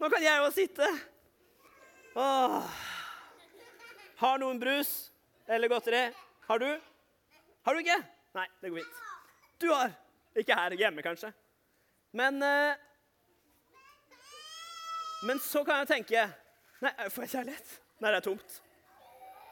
Nå 0.00 0.08
kan 0.08 0.24
jeg 0.24 0.40
jo 0.40 0.50
sitte. 0.56 0.88
Åh. 2.14 2.62
Har 4.16 4.38
noen 4.38 4.58
brus 4.60 5.10
eller 5.48 5.68
godteri? 5.68 6.10
Har 6.46 6.58
du? 6.58 6.70
Har 7.62 7.74
du 7.74 7.80
ikke? 7.80 7.98
Nei, 8.34 8.46
det 8.60 8.70
går 8.70 8.82
fint. 8.82 8.98
Du 9.60 9.68
har. 9.72 9.92
Ikke 10.38 10.56
her 10.56 10.74
hjemme, 10.78 11.02
kanskje. 11.02 11.32
Men 12.12 12.42
eh, 12.42 12.74
Men 15.22 15.38
så 15.38 15.60
kan 15.64 15.82
jeg 15.82 15.88
tenke 15.90 16.22
Nei, 16.80 16.92
får 17.12 17.26
jeg 17.26 17.30
kjærlighet? 17.34 17.72
Nei, 18.00 18.10
det 18.10 18.18
er 18.18 18.24
tomt. 18.24 18.54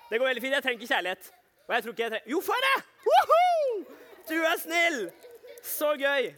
Det 0.08 0.18
går 0.18 0.30
veldig 0.30 0.42
fint. 0.42 0.54
Jeg 0.54 0.64
trenger 0.64 0.80
ikke 0.80 0.94
kjærlighet. 0.94 1.32
Og 1.66 1.74
jeg 1.74 1.82
tror 1.82 1.92
ikke 1.92 2.02
jeg 2.02 2.12
trenger 2.14 2.30
Jo, 2.32 2.40
får 2.40 2.54
jeg 2.54 2.64
det! 2.68 2.84
Du 4.28 4.36
er 4.44 4.58
snill! 4.60 5.00
Så 5.64 5.92
gøy. 6.00 6.30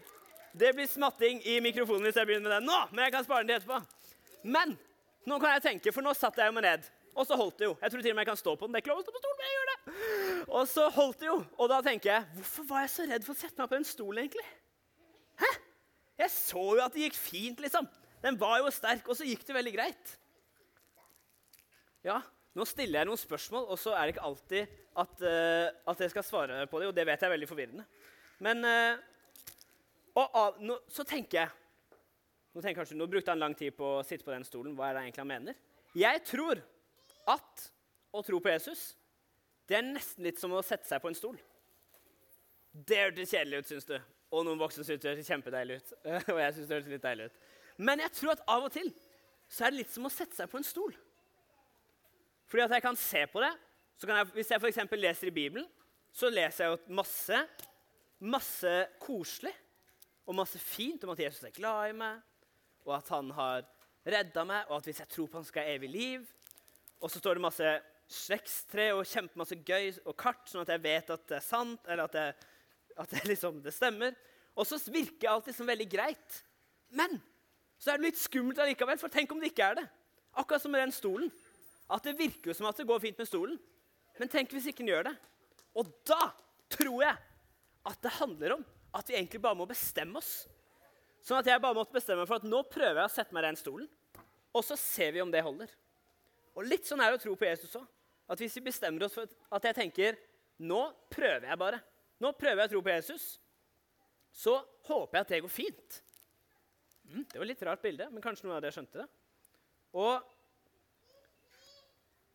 Det 0.59 0.75
blir 0.75 0.87
smatting 0.91 1.41
i 1.47 1.61
mikrofonen 1.62 2.09
hvis 2.09 2.19
jeg 2.19 2.27
begynner 2.27 2.49
med 2.49 2.57
den 2.57 2.67
nå, 2.67 2.79
men 2.91 3.05
jeg 3.05 3.12
kan 3.15 3.25
spare 3.27 3.45
den 3.45 3.53
til 3.53 3.57
etterpå. 3.61 3.79
Men 4.43 4.75
nå 5.29 5.39
kan 5.43 5.57
jeg 5.57 5.65
tenke, 5.67 5.93
for 5.93 6.05
nå 6.05 6.15
satte 6.17 6.43
jeg 6.43 6.55
meg 6.57 6.65
ned, 6.65 6.89
og 7.12 7.27
så 7.27 7.37
holdt 7.37 7.59
det 7.61 7.67
jo. 7.69 7.75
Jeg 7.83 7.93
tror 7.93 8.05
til 8.05 8.12
og 8.12 8.17
med 8.17 8.25
jeg 8.25 8.31
kan 8.31 8.41
stå 8.41 8.55
på 8.57 8.67
den. 8.67 8.75
Det 8.75 8.81
er 8.81 8.85
ikke 8.85 8.93
lov 8.93 9.03
å 9.03 9.05
stå 9.05 9.15
på 9.15 9.23
stolen, 9.23 9.39
men 9.41 9.49
jeg 9.49 9.57
gjør 9.57 9.71
det. 9.71 9.79
Og 10.49 10.69
så 10.71 10.87
holdt 10.95 11.21
det 11.21 11.29
jo. 11.29 11.37
Og 11.59 11.71
da 11.73 11.81
tenker 11.85 12.12
jeg, 12.12 12.29
hvorfor 12.39 12.69
var 12.71 12.85
jeg 12.85 12.93
så 12.95 13.07
redd 13.11 13.27
for 13.27 13.35
å 13.35 13.41
sette 13.41 13.61
meg 13.61 13.73
på 13.73 13.79
en 13.81 13.89
stol, 13.89 14.21
egentlig? 14.23 14.47
Hæ? 15.43 15.50
Jeg 16.23 16.33
så 16.37 16.65
jo 16.79 16.85
at 16.85 16.97
det 16.97 17.07
gikk 17.07 17.19
fint, 17.19 17.62
liksom. 17.65 17.89
Den 18.21 18.37
var 18.41 18.59
jo 18.61 18.73
sterk, 18.73 19.09
og 19.09 19.19
så 19.19 19.27
gikk 19.27 19.45
det 19.49 19.57
veldig 19.57 19.75
greit. 19.75 20.15
Ja, 22.07 22.21
nå 22.57 22.65
stiller 22.69 23.03
jeg 23.03 23.11
noen 23.11 23.21
spørsmål, 23.21 23.69
og 23.73 23.79
så 23.81 23.95
er 23.97 24.07
det 24.07 24.15
ikke 24.15 24.27
alltid 24.29 24.77
at, 25.00 25.23
uh, 25.23 25.67
at 25.93 26.03
jeg 26.05 26.12
skal 26.12 26.27
svare 26.27 26.65
på 26.71 26.81
det, 26.81 26.91
og 26.91 26.97
det 26.97 27.07
vet 27.09 27.21
jeg 27.21 27.29
er 27.29 27.37
veldig 27.37 27.49
forvirrende. 27.49 27.87
Men 28.45 28.65
uh, 28.65 29.00
og, 30.17 30.27
uh, 30.35 30.61
nå, 30.65 30.77
så 30.91 31.05
tenker 31.07 31.43
jeg 31.43 31.60
nå, 32.50 32.61
tenker 32.61 32.80
kanskje, 32.80 32.99
nå 32.99 33.07
brukte 33.11 33.33
han 33.33 33.42
lang 33.42 33.54
tid 33.59 33.76
på 33.76 33.97
å 33.99 34.07
sitte 34.07 34.26
på 34.26 34.35
den 34.35 34.47
stolen. 34.47 34.75
Hva 34.78 34.90
er 34.90 34.97
det 34.97 35.04
egentlig 35.04 35.23
han 35.23 35.30
mener? 35.30 35.59
Jeg 35.99 36.23
tror 36.26 36.62
at 37.30 37.69
å 38.11 38.23
tro 38.26 38.40
på 38.42 38.50
Jesus 38.50 38.90
det 39.71 39.78
er 39.78 39.87
nesten 39.87 40.26
litt 40.26 40.40
som 40.40 40.50
å 40.57 40.64
sette 40.66 40.88
seg 40.88 40.99
på 41.02 41.11
en 41.12 41.14
stol. 41.14 41.37
Det 42.75 42.99
hørtes 42.99 43.30
kjedelig 43.30 43.61
ut, 43.61 43.69
syns 43.69 43.87
du. 43.87 43.95
Og 44.35 44.42
noen 44.47 44.59
voksne 44.59 44.83
syns 44.87 45.02
det 45.02 45.12
hørtes 45.12 45.30
kjempedeilig 45.30 45.76
ut. 45.78 45.92
og 46.35 46.40
jeg 46.42 46.57
synes 46.57 46.66
det 46.66 46.76
hørtes 46.76 46.95
litt 46.95 47.04
deilig 47.07 47.28
ut. 47.30 47.38
Men 47.87 48.02
jeg 48.02 48.14
tror 48.19 48.35
at 48.35 48.42
av 48.50 48.66
og 48.66 48.75
til 48.75 48.90
så 49.50 49.66
er 49.66 49.73
det 49.73 49.83
litt 49.83 49.95
som 49.95 50.07
å 50.07 50.12
sette 50.12 50.35
seg 50.35 50.50
på 50.50 50.59
en 50.59 50.66
stol. 50.66 50.95
Fordi 52.50 52.64
at 52.66 52.75
jeg 52.75 52.85
kan 52.85 52.99
se 52.99 53.23
på 53.30 53.42
det. 53.42 53.50
så 53.99 54.09
kan 54.09 54.19
jeg, 54.19 54.30
Hvis 54.35 54.50
jeg 54.50 54.62
f.eks. 54.62 54.80
leser 54.99 55.30
i 55.30 55.35
Bibelen, 55.35 55.66
så 56.11 56.30
leser 56.30 56.64
jeg 56.64 56.75
jo 56.75 56.95
masse, 56.99 57.45
masse 58.19 58.75
koselig 58.99 59.54
og 60.26 60.35
masse 60.38 60.59
fint 60.62 61.04
om 61.04 61.14
at 61.14 61.23
Jesus 61.23 61.47
er 61.47 61.54
glad 61.54 61.90
i 61.90 61.97
meg, 61.99 62.19
og 62.87 62.97
at 62.97 63.11
han 63.13 63.31
har 63.37 63.65
redda 64.07 64.45
meg, 64.49 64.69
og 64.69 64.79
at 64.81 64.89
hvis 64.89 65.01
jeg 65.03 65.13
tror 65.13 65.29
på 65.31 65.41
han 65.41 65.47
skal 65.49 65.67
ha 65.67 65.75
evig 65.77 65.91
liv. 65.93 66.29
Og 67.01 67.11
så 67.13 67.21
står 67.21 67.37
det 67.37 67.45
masse 67.45 67.73
slektstre 68.11 68.91
og 68.97 69.07
kjempemasse 69.07 69.59
gøy 69.67 69.93
og 70.05 70.17
kart, 70.19 70.43
sånn 70.51 70.65
at 70.65 70.73
jeg 70.75 70.83
vet 70.85 71.13
at 71.15 71.27
det 71.31 71.39
er 71.39 71.47
sant, 71.47 71.87
eller 71.87 72.09
at 72.09 72.17
det, 72.17 72.27
at 72.99 73.13
det, 73.15 73.23
liksom, 73.31 73.61
det 73.65 73.75
stemmer. 73.75 74.17
Og 74.59 74.67
så 74.67 74.81
virker 74.91 75.31
alt 75.31 75.49
liksom 75.49 75.69
veldig 75.71 75.87
greit. 75.91 76.41
Men 76.97 77.21
så 77.81 77.93
er 77.93 78.01
det 78.01 78.11
litt 78.11 78.21
skummelt 78.21 78.61
allikevel, 78.61 78.99
for 79.01 79.13
tenk 79.13 79.33
om 79.33 79.41
det 79.41 79.53
ikke 79.53 79.71
er 79.71 79.81
det. 79.81 79.87
Akkurat 80.41 80.63
som 80.63 80.75
med 80.75 80.83
den 80.85 80.95
stolen. 80.95 81.31
At 81.91 82.05
det 82.07 82.19
virker 82.19 82.53
jo 82.53 82.57
som 82.57 82.69
at 82.71 82.79
det 82.79 82.87
går 82.87 83.03
fint 83.03 83.19
med 83.19 83.29
stolen. 83.29 83.57
Men 84.19 84.31
tenk 84.31 84.53
hvis 84.53 84.69
ikke 84.71 84.85
den 84.85 84.93
gjør 84.93 85.09
det. 85.09 85.17
Og 85.79 85.89
da 86.07 86.33
tror 86.71 87.05
jeg 87.07 87.17
at 87.91 88.03
det 88.05 88.19
handler 88.19 88.59
om 88.59 88.65
at 88.95 89.09
vi 89.09 89.17
egentlig 89.17 89.41
bare 89.43 89.59
må 89.59 89.67
bestemme 89.71 90.19
oss. 90.21 90.45
Sånn 91.25 91.41
at 91.41 91.49
jeg 91.50 91.62
bare 91.62 91.77
måtte 91.77 91.95
bestemme 91.95 92.23
meg 92.23 92.31
for 92.31 92.41
at 92.41 92.49
nå 92.49 92.62
prøver 92.71 93.03
jeg 93.03 93.11
å 93.11 93.12
sette 93.12 93.37
meg 93.37 93.45
i 93.45 93.50
den 93.50 93.61
stolen. 93.61 93.89
Og 94.57 94.65
så 94.67 94.77
ser 94.81 95.12
vi 95.15 95.23
om 95.23 95.31
det 95.33 95.45
holder. 95.45 95.71
Og 96.57 96.67
litt 96.67 96.89
sånn 96.89 97.03
er 97.03 97.12
det 97.12 97.21
å 97.21 97.25
tro 97.25 97.37
på 97.39 97.47
Jesus 97.47 97.77
òg. 97.79 97.87
At 98.31 98.41
hvis 98.41 98.57
vi 98.59 98.67
bestemmer 98.69 99.07
oss 99.07 99.17
for 99.17 99.27
at 99.27 99.67
jeg 99.67 99.77
tenker 99.77 100.19
nå 100.61 100.81
prøver 101.12 101.49
jeg 101.49 101.61
bare, 101.61 101.81
nå 102.21 102.33
prøver 102.37 102.62
jeg 102.62 102.71
å 102.71 102.73
tro 102.75 102.83
på 102.85 102.93
Jesus, 102.93 103.25
så 104.31 104.59
håper 104.87 105.19
jeg 105.19 105.25
at 105.25 105.33
det 105.33 105.41
går 105.45 105.53
fint. 105.53 106.00
Mm, 107.11 107.25
det 107.33 107.41
var 107.41 107.49
litt 107.49 107.65
rart 107.67 107.83
bilde, 107.83 108.07
men 108.12 108.23
kanskje 108.23 108.47
noen 108.47 108.59
av 108.59 108.62
dere 108.65 108.77
skjønte 108.77 109.00
det. 109.00 109.07
Og 109.97 110.29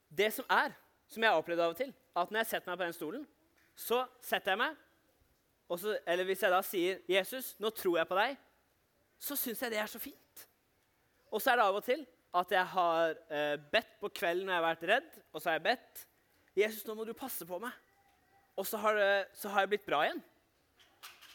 det 0.10 0.32
som 0.36 0.48
er, 0.51 0.74
som 1.12 1.24
jeg 1.24 1.32
har 1.32 1.39
opplevd 1.39 1.63
av 1.63 1.75
og 1.75 1.80
til, 1.80 1.94
at 2.15 2.32
når 2.32 2.42
jeg 2.42 2.51
setter 2.51 2.72
meg 2.72 2.80
på 2.82 2.88
den 2.88 2.98
stolen, 2.98 3.27
så 3.75 4.01
setter 4.24 4.56
jeg 4.56 4.63
meg 4.63 4.82
så, 5.65 5.96
Eller 6.06 6.27
hvis 6.27 6.44
jeg 6.44 6.51
da 6.54 6.60
sier 6.62 7.00
'Jesus, 7.10 7.56
nå 7.60 7.72
tror 7.74 7.98
jeg 7.98 8.08
på 8.08 8.15
deg', 8.15 8.38
så 9.19 9.38
syns 9.39 9.62
jeg 9.62 9.74
det 9.74 9.79
er 9.81 9.89
så 9.89 10.01
fint. 10.01 10.45
Og 11.31 11.41
så 11.41 11.51
er 11.51 11.60
det 11.60 11.65
av 11.65 11.79
og 11.79 11.86
til 11.86 12.05
at 12.36 12.51
jeg 12.51 12.67
har 12.74 13.15
eh, 13.31 13.55
bedt 13.72 13.98
på 14.01 14.12
kvelden 14.12 14.45
når 14.45 14.53
jeg 14.53 14.62
har 14.62 14.69
vært 14.69 14.88
redd. 14.91 15.17
Og 15.31 15.41
så 15.41 15.50
har 15.50 15.60
jeg 15.60 15.67
bedt 15.72 16.05
'Jesus, 16.55 16.86
nå 16.88 16.93
må 16.95 17.03
du 17.03 17.13
passe 17.13 17.45
på 17.48 17.60
meg.' 17.60 17.84
Og 18.55 18.63
så 18.67 18.79
har, 18.79 18.95
så 19.36 19.50
har 19.51 19.65
jeg 19.65 19.74
blitt 19.74 19.86
bra 19.88 20.05
igjen. 20.05 20.22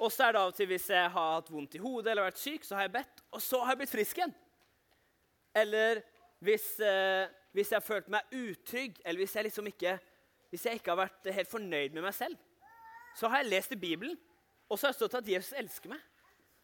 Og 0.00 0.08
så 0.12 0.24
er 0.24 0.32
det 0.32 0.40
av 0.40 0.48
og 0.48 0.56
til 0.56 0.68
hvis 0.70 0.86
jeg 0.88 1.10
har 1.12 1.34
hatt 1.34 1.50
vondt 1.52 1.74
i 1.76 1.82
hodet 1.82 2.12
eller 2.12 2.24
vært 2.30 2.40
syk, 2.40 2.64
så 2.64 2.78
har 2.78 2.86
jeg 2.86 2.94
bedt, 2.94 3.20
og 3.36 3.42
så 3.44 3.60
har 3.60 3.74
jeg 3.74 3.80
blitt 3.82 3.92
frisk 3.92 4.20
igjen. 4.20 4.32
Eller 5.60 6.00
hvis, 6.40 6.80
eh, 6.80 7.28
hvis 7.52 7.72
jeg 7.72 7.76
har 7.76 7.84
følt 7.84 8.08
meg 8.08 8.32
utrygg, 8.32 8.96
eller 9.04 9.20
hvis 9.20 9.36
jeg 9.36 9.44
liksom 9.44 9.68
ikke, 9.68 9.98
hvis 10.48 10.64
jeg 10.64 10.80
ikke 10.80 10.94
har 10.94 11.02
vært 11.02 11.28
helt 11.36 11.50
fornøyd 11.52 11.92
med 11.92 12.06
meg 12.06 12.16
selv, 12.16 12.38
så 13.16 13.28
har 13.28 13.42
jeg 13.42 13.50
lest 13.52 13.76
i 13.76 13.80
Bibelen, 13.80 14.16
og 14.70 14.78
så 14.78 14.86
har 14.86 14.94
jeg 14.94 15.00
stått 15.02 15.18
at 15.20 15.28
Jesus 15.28 15.52
elsker 15.58 15.92
meg. 15.92 16.00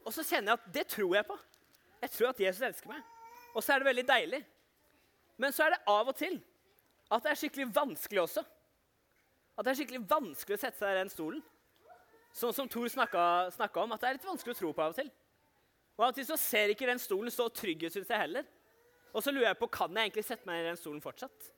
Og 0.06 0.14
så 0.14 0.22
kjenner 0.22 0.52
jeg 0.52 0.60
at 0.60 0.74
det 0.74 0.86
tror 0.92 1.16
jeg 1.18 1.26
på. 1.26 1.36
Jeg 2.02 2.12
tror 2.14 2.30
at 2.30 2.40
Jesus 2.40 2.62
elsker 2.68 2.92
meg. 2.92 3.02
Og 3.56 3.64
så 3.64 3.74
er 3.74 3.82
det 3.82 3.88
veldig 3.88 4.06
deilig. 4.08 4.42
Men 5.36 5.52
så 5.52 5.66
er 5.66 5.74
det 5.74 5.82
av 5.90 6.08
og 6.12 6.16
til 6.16 6.38
at 7.10 7.22
det 7.22 7.32
er 7.32 7.38
skikkelig 7.40 7.68
vanskelig 7.74 8.22
også. 8.22 8.42
At 9.56 9.64
det 9.64 9.72
er 9.72 9.78
skikkelig 9.80 10.02
vanskelig 10.10 10.56
å 10.56 10.60
sette 10.60 10.78
seg 10.78 10.94
i 10.94 10.98
den 11.00 11.12
stolen. 11.12 11.42
Sånn 12.36 12.52
som 12.52 12.68
Thor 12.68 12.88
snakka 12.92 13.82
om, 13.82 13.94
at 13.94 14.02
det 14.02 14.08
er 14.08 14.18
litt 14.18 14.28
vanskelig 14.28 14.56
å 14.56 14.58
tro 14.58 14.72
på 14.76 14.84
av 14.84 14.92
og 14.92 14.98
til. 14.98 15.10
Og 15.96 16.04
av 16.04 16.10
og 16.10 16.18
til 16.18 16.26
så 16.28 16.36
ser 16.40 16.72
ikke 16.72 16.88
den 16.90 17.00
stolen 17.00 17.32
så 17.32 17.48
trygg 17.48 17.86
ut, 17.86 17.92
syns 17.94 18.10
jeg 18.12 18.20
heller. 18.20 18.44
Og 19.16 19.24
så 19.24 19.32
lurer 19.32 19.48
jeg 19.48 19.60
på 19.62 19.70
kan 19.72 19.94
jeg 19.96 20.10
egentlig 20.10 20.26
sette 20.26 20.48
meg 20.48 20.60
i 20.60 20.66
den 20.66 20.76
stolen 20.76 21.00
fortsatt. 21.00 21.48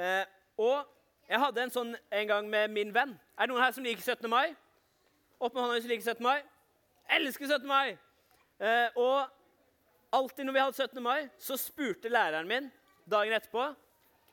Eh, 0.00 0.24
og 0.56 0.88
jeg 1.28 1.42
hadde 1.42 1.66
en 1.66 1.74
sånn 1.74 1.92
en 1.92 2.30
gang 2.30 2.48
med 2.48 2.72
min 2.72 2.94
venn. 2.94 3.12
Er 3.36 3.44
det 3.44 3.52
noen 3.52 3.62
her 3.62 3.74
som 3.76 3.84
liker 3.84 4.00
17. 4.02 4.24
mai? 4.32 4.56
Opp 5.36 5.52
med 5.52 5.62
hånda 5.62 5.76
hvis 5.76 5.84
du 5.84 5.92
liker 5.92 6.08
17. 6.14 6.24
mai. 6.24 6.40
Elsker 7.08 7.46
17. 7.46 7.68
mai! 7.68 7.96
Eh, 8.60 8.98
og 9.00 9.28
alltid 10.12 10.44
når 10.46 10.56
vi 10.56 10.64
hadde 10.64 10.76
17. 10.76 11.02
mai, 11.02 11.28
så 11.38 11.56
spurte 11.56 12.12
læreren 12.12 12.48
min 12.48 12.70
dagen 13.10 13.34
etterpå 13.36 13.70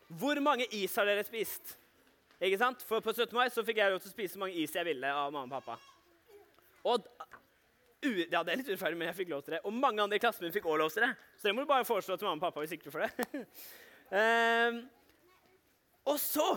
hvor 0.07 0.39
mange 0.39 0.67
is 0.71 0.95
har 0.95 1.07
dere 1.07 1.25
spist. 1.27 1.75
Ikke 2.39 2.59
sant? 2.59 2.83
For 2.88 3.03
på 3.03 3.13
17. 3.13 3.33
mai 3.36 3.50
så 3.51 3.63
fikk 3.65 3.81
jeg 3.81 3.91
lov 3.91 4.01
til 4.03 4.12
å 4.12 4.13
spise 4.13 4.36
så 4.36 4.41
mange 4.43 4.59
is 4.62 4.75
jeg 4.75 4.88
ville 4.88 5.09
av 5.09 5.33
mamma 5.33 5.59
og 5.59 5.65
pappa. 5.65 5.77
Og 6.88 7.07
ja, 8.05 8.43
det 8.45 8.53
er 8.53 8.59
litt 8.62 8.69
urettferdig, 8.69 8.97
men 9.00 9.09
jeg 9.09 9.17
fikk 9.17 9.33
lov 9.33 9.41
til 9.43 9.57
det. 9.57 9.63
Og 9.65 9.74
mange 9.74 10.03
andre 10.03 10.19
i 10.19 10.21
klassen 10.21 10.45
min 10.45 10.53
fikk 10.53 10.67
også 10.69 10.81
lov 10.83 10.93
til 10.93 11.07
det. 11.07 11.12
Så 11.36 11.50
det 11.50 11.55
må 11.57 11.65
du 11.65 11.69
bare 11.69 11.88
foreslå 11.88 12.15
til 12.15 12.29
mamma 12.29 12.39
og 12.39 12.45
pappa 12.45 12.63
hvis 12.63 12.75
ikke 12.77 12.88
du 12.88 12.93
får 12.93 13.07
det. 13.07 13.43
um, 14.13 14.79
og 16.13 16.19
så 16.21 16.47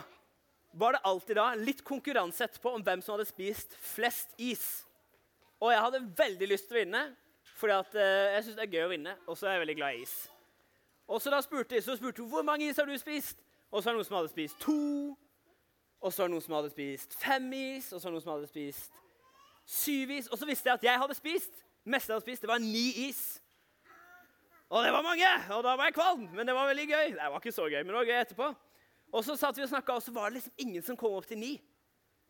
var 0.78 0.94
det 0.94 1.02
alltid 1.08 1.40
da 1.40 1.48
litt 1.58 1.82
konkurranse 1.86 2.44
etterpå 2.46 2.76
om 2.76 2.84
hvem 2.86 3.02
som 3.02 3.16
hadde 3.16 3.26
spist 3.30 3.74
flest 3.82 4.36
is. 4.38 4.84
Og 5.60 5.72
jeg 5.72 5.80
hadde 5.84 6.04
veldig 6.16 6.48
lyst 6.48 6.68
til 6.68 6.78
å 6.78 6.80
vinne, 6.80 7.02
fordi 7.60 7.74
at, 7.76 7.96
uh, 7.96 8.34
jeg 8.34 8.44
syns 8.44 8.56
det 8.56 8.64
er 8.64 8.76
gøy 8.76 8.84
å 8.86 8.92
vinne. 8.94 9.16
Og 9.28 9.36
så 9.36 9.48
er 9.48 9.58
jeg 9.58 9.64
veldig 9.66 9.76
glad 9.76 9.96
i 9.96 10.04
is. 10.06 10.14
Og 11.10 11.20
så 11.20 11.32
da 11.32 11.40
spurte 11.44 11.76
jeg, 11.76 11.84
så 11.84 11.96
spurte 11.98 12.22
hun 12.22 12.30
hvor 12.32 12.46
mange 12.46 12.68
is 12.70 12.78
har 12.80 12.88
du 12.88 12.96
spist. 12.98 13.42
Og 13.70 13.82
så 13.82 13.90
var 13.90 13.94
det 13.94 14.00
noen 14.00 14.08
som 14.08 14.16
hadde 14.16 14.32
spist 14.32 14.62
to. 14.62 14.78
Og 16.00 16.12
så 16.12 16.22
var 16.22 16.30
det 16.30 16.34
noen 16.36 16.46
som 16.46 16.56
hadde 16.56 16.72
spist 16.72 17.14
fem 17.20 17.52
is. 17.58 17.92
Og 17.92 18.00
så 18.00 18.06
var 18.06 18.14
det 18.14 18.16
noen 18.16 18.24
som 18.24 18.32
hadde 18.38 18.50
spist 18.50 18.96
syv 19.70 20.14
is. 20.16 20.30
Og 20.30 20.40
så 20.40 20.48
visste 20.48 20.70
jeg 20.70 20.80
at 20.80 20.88
jeg 20.88 21.02
hadde 21.04 21.18
spist. 21.18 21.62
mest 21.84 22.08
jeg 22.08 22.14
hadde 22.14 22.24
spist, 22.24 22.42
det 22.42 22.48
var 22.50 22.58
ni 22.62 23.08
is. 23.08 23.22
Og 24.70 24.84
det 24.84 24.92
var 24.92 25.02
mange! 25.02 25.30
Og 25.50 25.64
da 25.64 25.74
var 25.76 25.88
jeg 25.88 25.94
kvalm, 25.94 26.28
men 26.34 26.46
det 26.46 26.54
var 26.54 26.68
veldig 26.68 26.86
gøy. 26.88 27.06
Det 27.16 27.30
var 27.32 27.40
ikke 27.40 27.52
så 27.52 27.66
gøy, 27.66 27.80
men 27.82 27.90
det 27.90 27.98
var 28.00 28.10
gøy 28.10 28.20
etterpå. 28.20 28.50
Og 29.12 29.24
så 29.26 29.34
satt 29.36 29.58
vi 29.58 29.64
og 29.64 29.68
snakka, 29.68 29.96
og 29.98 30.02
så 30.02 30.12
var 30.14 30.28
det 30.28 30.38
liksom 30.38 30.62
ingen 30.62 30.84
som 30.86 30.96
kom 30.96 31.16
opp 31.18 31.26
til 31.26 31.40
ni. 31.40 31.56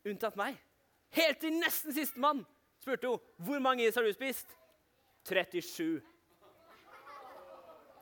Unntatt 0.08 0.38
meg. 0.40 0.56
Helt 1.12 1.40
til 1.42 1.52
nesten 1.58 1.92
sistemann 1.92 2.44
spurte 2.80 3.10
hun 3.10 3.46
hvor 3.46 3.60
mange 3.62 3.86
is 3.86 3.96
har 3.98 4.06
du 4.06 4.12
spist. 4.14 4.48
37. 5.28 6.00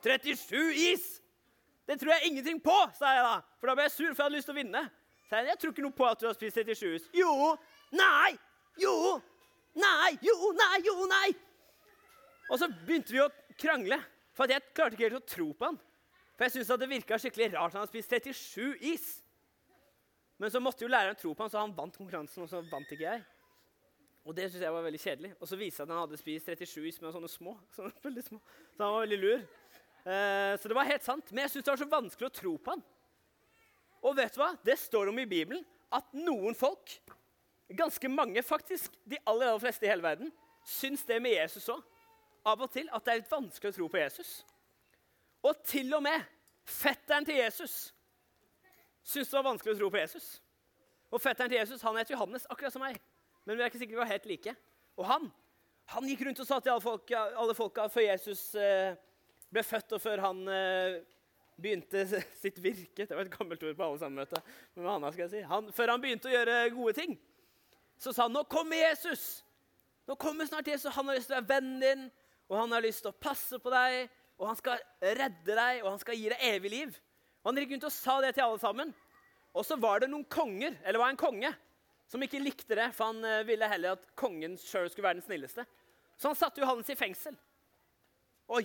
37 0.04 0.92
is! 0.92 1.06
Det 1.88 1.96
tror 2.00 2.12
jeg 2.12 2.28
ingenting 2.28 2.60
på, 2.62 2.76
sa 2.98 3.14
jeg 3.16 3.24
da. 3.24 3.36
For 3.58 3.70
da 3.70 3.74
ble 3.74 3.86
jeg 3.88 3.94
sur, 3.94 4.10
for 4.12 4.20
jeg 4.20 4.26
hadde 4.26 4.36
lyst 4.36 4.48
til 4.50 4.54
å 4.54 4.60
vinne. 4.60 4.82
Så 5.28 5.38
jeg, 5.38 5.48
jeg 5.48 5.60
tror 5.60 5.72
ikke 5.72 5.84
noe 5.86 5.96
på 5.96 6.06
at 6.08 6.20
du 6.20 6.28
har 6.28 6.36
spist 6.36 6.60
37 6.60 6.94
is. 6.98 7.08
Jo! 7.16 7.54
Nei! 7.96 8.32
Jo! 8.80 8.94
Nei! 9.78 10.12
Jo! 10.24 10.52
Nei! 10.56 10.78
Jo! 10.86 10.96
Nei! 11.10 11.28
Og 12.48 12.60
så 12.60 12.68
begynte 12.70 13.12
vi 13.12 13.22
å 13.24 13.28
krangle, 13.60 13.98
for 14.36 14.52
jeg 14.52 14.64
klarte 14.76 14.96
ikke 14.96 15.08
helt 15.08 15.20
å 15.20 15.32
tro 15.32 15.48
på 15.56 15.68
han. 15.68 15.80
For 16.36 16.46
jeg 16.46 16.54
syntes 16.54 16.80
det 16.80 16.90
virka 16.92 17.18
skikkelig 17.18 17.48
rart 17.56 17.72
at 17.72 17.78
han 17.80 17.82
hadde 17.82 17.92
spist 17.92 18.14
37 18.14 18.92
is. 18.92 19.08
Men 20.38 20.52
så 20.54 20.62
måtte 20.62 20.84
jo 20.84 20.92
læreren 20.92 21.18
tro 21.18 21.32
på 21.34 21.44
han, 21.44 21.50
så 21.50 21.64
han 21.64 21.74
vant 21.74 21.96
konkurransen, 21.98 22.44
og 22.44 22.52
så 22.52 22.62
vant 22.70 22.92
ikke 22.94 23.08
jeg. 23.08 23.24
Og 24.28 24.36
det 24.36 24.50
synes 24.50 24.62
jeg 24.62 24.72
var 24.72 24.84
veldig 24.84 25.00
kjedelig. 25.00 25.30
Og 25.40 25.48
så 25.48 25.56
viste 25.56 25.80
det 25.80 25.88
at 25.88 25.94
han 25.94 26.02
hadde 26.02 26.20
spist 26.20 26.50
37 26.50 26.88
is 26.90 27.00
med 27.00 27.14
sånne 27.14 27.30
små. 27.32 27.54
Sånne 27.76 28.04
veldig 28.04 28.24
små. 28.26 28.40
Så 28.76 28.84
han 28.84 28.92
var 28.92 29.06
veldig 29.06 29.18
lur. 29.22 29.38
Eh, 30.04 30.52
så 30.60 30.68
det 30.68 30.76
var 30.76 30.90
helt 30.90 31.06
sant. 31.06 31.32
Men 31.32 31.46
jeg 31.46 31.54
syntes 31.54 31.64
det 31.64 31.72
var 31.72 31.80
så 31.80 31.88
vanskelig 31.94 32.28
å 32.28 32.34
tro 32.36 32.52
på 32.60 32.74
han. 32.74 32.84
Og 34.04 34.18
vet 34.20 34.36
du 34.36 34.42
hva? 34.42 34.50
Det 34.68 34.76
står 34.78 35.08
om 35.08 35.22
i 35.22 35.26
Bibelen 35.30 35.64
at 35.96 36.12
noen 36.12 36.52
folk, 36.58 36.98
ganske 37.72 38.12
mange 38.12 38.44
faktisk, 38.44 39.00
de 39.08 39.16
aller, 39.24 39.48
aller 39.48 39.64
fleste 39.64 39.88
i 39.88 39.90
hele 39.90 40.04
verden, 40.04 40.32
syns 40.76 41.08
det 41.08 41.22
med 41.24 41.38
Jesus 41.38 41.72
òg. 41.72 41.80
Av 42.44 42.60
og 42.60 42.70
til 42.72 42.92
at 42.92 43.04
det 43.04 43.14
er 43.14 43.22
litt 43.22 43.32
vanskelig 43.32 43.72
å 43.72 43.78
tro 43.80 43.88
på 43.88 44.02
Jesus. 44.04 44.38
Og 45.48 45.64
til 45.64 45.88
og 45.96 46.04
med 46.04 46.20
fetteren 46.68 47.24
til 47.24 47.40
Jesus 47.40 47.94
syns 49.08 49.30
det 49.30 49.40
var 49.40 49.54
vanskelig 49.54 49.72
å 49.72 49.80
tro 49.80 49.88
på 49.88 50.04
Jesus. 50.04 50.34
Og 51.08 51.22
fetteren 51.24 51.48
til 51.48 51.62
Jesus 51.62 51.80
han 51.80 51.96
heter 51.96 52.18
Johannes, 52.18 52.44
akkurat 52.52 52.76
som 52.76 52.84
meg 52.84 53.00
men 53.48 53.56
vi 53.56 53.64
er 53.64 53.72
ikke 53.72 53.80
sikre 53.80 53.96
vi 53.96 54.02
var 54.02 54.12
helt 54.12 54.28
like. 54.28 54.52
Og 55.00 55.06
han 55.08 55.30
han 55.88 56.04
gikk 56.04 56.26
rundt 56.26 56.40
og 56.42 56.48
sa 56.48 56.58
til 56.60 56.74
alle 56.74 56.84
folka, 56.84 57.20
alle 57.40 57.54
folka 57.56 57.86
før 57.88 58.04
Jesus 58.10 58.42
eh, 58.60 58.92
ble 59.48 59.62
født, 59.64 59.94
og 59.96 60.02
før 60.02 60.20
han 60.20 60.42
eh, 60.52 60.98
begynte 61.56 62.02
sitt 62.42 62.58
virke 62.60 63.06
Det 63.08 63.16
var 63.16 63.24
et 63.24 63.32
gammelt 63.32 63.62
ord 63.64 63.78
på 63.78 63.86
alle 63.86 64.00
sammen. 64.02 64.34
Men 64.76 64.90
Hanna, 64.90 65.12
skal 65.14 65.24
jeg 65.24 65.32
si. 65.32 65.42
Han, 65.48 65.70
før 65.72 65.94
han 65.94 66.02
begynte 66.02 66.28
å 66.28 66.34
gjøre 66.34 66.58
gode 66.76 66.92
ting, 66.98 67.16
så 67.98 68.12
sa 68.12 68.26
han 68.26 68.36
nå 68.36 68.44
kommer 68.52 68.76
Jesus. 68.76 69.40
Nå 70.08 70.16
kommer 70.20 70.48
snart 70.48 70.68
Jesus. 70.68 70.92
Han 70.92 71.08
har 71.08 71.16
lyst 71.16 71.32
til 71.32 71.38
å 71.38 71.40
være 71.40 71.50
vennen 71.54 71.80
din, 71.82 72.04
og 72.52 72.60
han 72.60 72.76
har 72.76 72.84
lyst 72.84 73.06
til 73.06 73.12
å 73.14 73.20
passe 73.24 73.56
på 73.60 73.72
deg, 73.72 74.12
og 74.38 74.50
han 74.50 74.60
skal 74.60 74.84
redde 75.00 75.56
deg, 75.56 75.80
og 75.82 75.90
han 75.94 76.02
skal 76.04 76.20
gi 76.20 76.28
deg 76.34 76.44
evig 76.52 76.74
liv. 76.74 77.00
Han 77.48 77.56
gikk 77.56 77.72
rundt 77.74 77.88
og 77.88 77.96
sa 77.96 78.20
det 78.22 78.34
til 78.36 78.44
alle 78.44 78.60
sammen. 78.60 78.92
Og 79.56 79.64
så 79.64 79.80
var 79.80 80.04
det 80.04 80.12
noen 80.12 80.28
konger, 80.28 80.76
eller 80.84 81.00
var 81.00 81.16
en 81.16 81.20
konge, 81.20 81.50
som 82.08 82.22
ikke 82.24 82.40
likte 82.40 82.76
det, 82.78 82.88
for 82.96 83.12
han 83.12 83.24
eh, 83.24 83.44
ville 83.48 83.68
heller 83.68 83.96
at 83.96 84.06
kongen 84.18 84.56
sjøl 84.60 84.88
skulle 84.90 85.08
være 85.10 85.20
den 85.20 85.26
snilleste. 85.26 85.64
Så 86.18 86.30
han 86.30 86.38
satte 86.38 86.62
Johannes 86.62 86.88
i 86.90 86.96
fengsel. 86.98 87.36
Oi! 88.56 88.64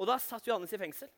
Og 0.00 0.08
da 0.08 0.16
satt 0.18 0.48
Johannes 0.48 0.72
i 0.74 0.80
fengsel. 0.80 1.10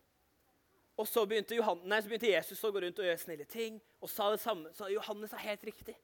Og 0.97 1.09
så 1.09 1.23
begynte, 1.29 1.57
Johannes, 1.57 1.87
nei, 1.89 2.01
så 2.03 2.11
begynte 2.11 2.33
Jesus 2.33 2.65
å 2.65 2.73
gå 2.73 2.83
rundt 2.83 3.01
og 3.01 3.07
gjøre 3.07 3.21
snille 3.21 3.47
ting. 3.49 3.81
og 4.01 4.11
sa 4.11 4.31
det 4.31 4.41
samme. 4.41 4.73
Så 4.75 4.89
Johannes 4.93 5.33
er 5.33 5.45
helt 5.45 5.65
riktig. 5.65 5.97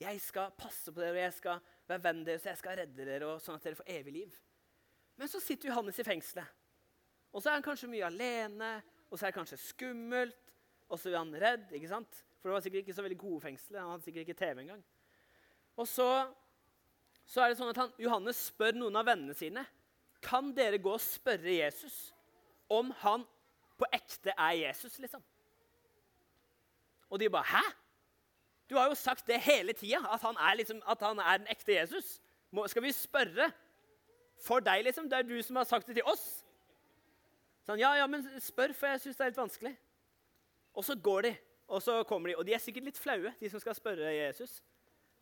Jeg 0.00 0.20
skal 0.20 0.52
passe 0.56 0.92
på 0.92 1.00
dere, 1.00 1.12
og 1.12 1.24
jeg 1.24 1.34
skal 1.36 1.60
være 1.88 2.02
vennen 2.04 2.24
deres, 2.24 2.44
og 2.46 2.52
jeg 2.52 2.60
skal 2.60 2.78
redde 2.78 3.04
dere, 3.04 3.26
og 3.26 3.42
sånn 3.42 3.58
at 3.58 3.66
dere 3.66 3.76
får 3.76 3.90
evig 3.92 4.14
liv. 4.14 4.38
Men 5.20 5.28
så 5.28 5.40
sitter 5.44 5.68
Johannes 5.68 5.98
i 6.00 6.06
fengselet. 6.06 6.56
Og 7.30 7.42
så 7.42 7.50
er 7.50 7.58
han 7.58 7.64
kanskje 7.66 7.90
mye 7.92 8.06
alene, 8.08 8.70
og 9.10 9.18
så 9.18 9.26
er 9.26 9.32
det 9.32 9.38
kanskje 9.38 9.60
skummelt, 9.60 10.54
og 10.88 10.98
så 10.98 11.10
er 11.10 11.18
han 11.18 11.34
redd. 11.36 11.68
ikke 11.76 11.90
sant? 11.90 12.22
For 12.40 12.48
det 12.48 12.56
var 12.56 12.64
sikkert 12.64 12.86
ikke 12.86 12.96
så 12.96 13.04
veldig 13.04 13.18
gode 13.20 13.40
fengsler. 13.44 13.82
Han 13.82 13.92
hadde 13.94 14.06
sikkert 14.06 14.28
ikke 14.28 14.38
TV 14.38 14.62
engang. 14.62 14.80
Og 15.76 15.88
så, 15.88 16.08
så 17.28 17.44
er 17.44 17.52
det 17.52 17.58
sånn 17.60 17.72
at 17.72 17.82
han, 17.82 17.92
Johannes 18.00 18.40
spør 18.50 18.78
noen 18.80 18.96
av 18.96 19.08
vennene 19.08 19.36
sine 19.36 19.66
kan 20.20 20.50
dere 20.56 20.80
gå 20.80 20.92
og 20.92 21.00
spørre 21.00 21.52
Jesus 21.54 22.10
om 22.70 22.90
han 23.00 23.24
på 23.80 23.88
ekte 23.96 24.34
er 24.36 24.56
Jesus, 24.58 24.98
liksom. 25.00 25.22
Og 27.10 27.20
de 27.20 27.30
bare 27.32 27.48
Hæ? 27.48 27.62
Du 28.70 28.76
har 28.76 28.86
jo 28.86 28.94
sagt 28.94 29.26
det 29.26 29.40
hele 29.40 29.72
tida, 29.72 29.98
at, 30.14 30.56
liksom, 30.56 30.82
at 30.86 31.00
han 31.02 31.18
er 31.18 31.40
den 31.40 31.48
ekte 31.50 31.74
Jesus. 31.74 32.20
Må, 32.50 32.66
skal 32.70 32.84
vi 32.84 32.92
spørre 32.92 33.48
for 34.44 34.62
deg, 34.62 34.84
liksom? 34.86 35.08
Det 35.10 35.18
er 35.18 35.26
du 35.26 35.42
som 35.42 35.56
har 35.56 35.66
sagt 35.66 35.88
det 35.88 35.96
til 35.98 36.06
oss. 36.06 36.44
Sånn, 37.66 37.80
ja, 37.80 37.90
ja, 37.98 38.06
men 38.06 38.22
spør, 38.40 38.72
for 38.76 38.92
jeg 38.92 39.02
syns 39.02 39.18
det 39.18 39.24
er 39.24 39.32
litt 39.32 39.40
vanskelig. 39.40 39.72
Og 40.76 40.86
så 40.86 40.94
går 40.94 41.26
de, 41.26 41.32
og 41.70 41.82
så 41.82 42.00
kommer 42.08 42.32
de. 42.32 42.36
Og 42.40 42.46
de 42.46 42.54
er 42.54 42.62
sikkert 42.62 42.88
litt 42.88 42.98
flaue, 42.98 43.32
de 43.40 43.50
som 43.50 43.62
skal 43.62 43.76
spørre 43.78 44.10
Jesus. 44.14 44.58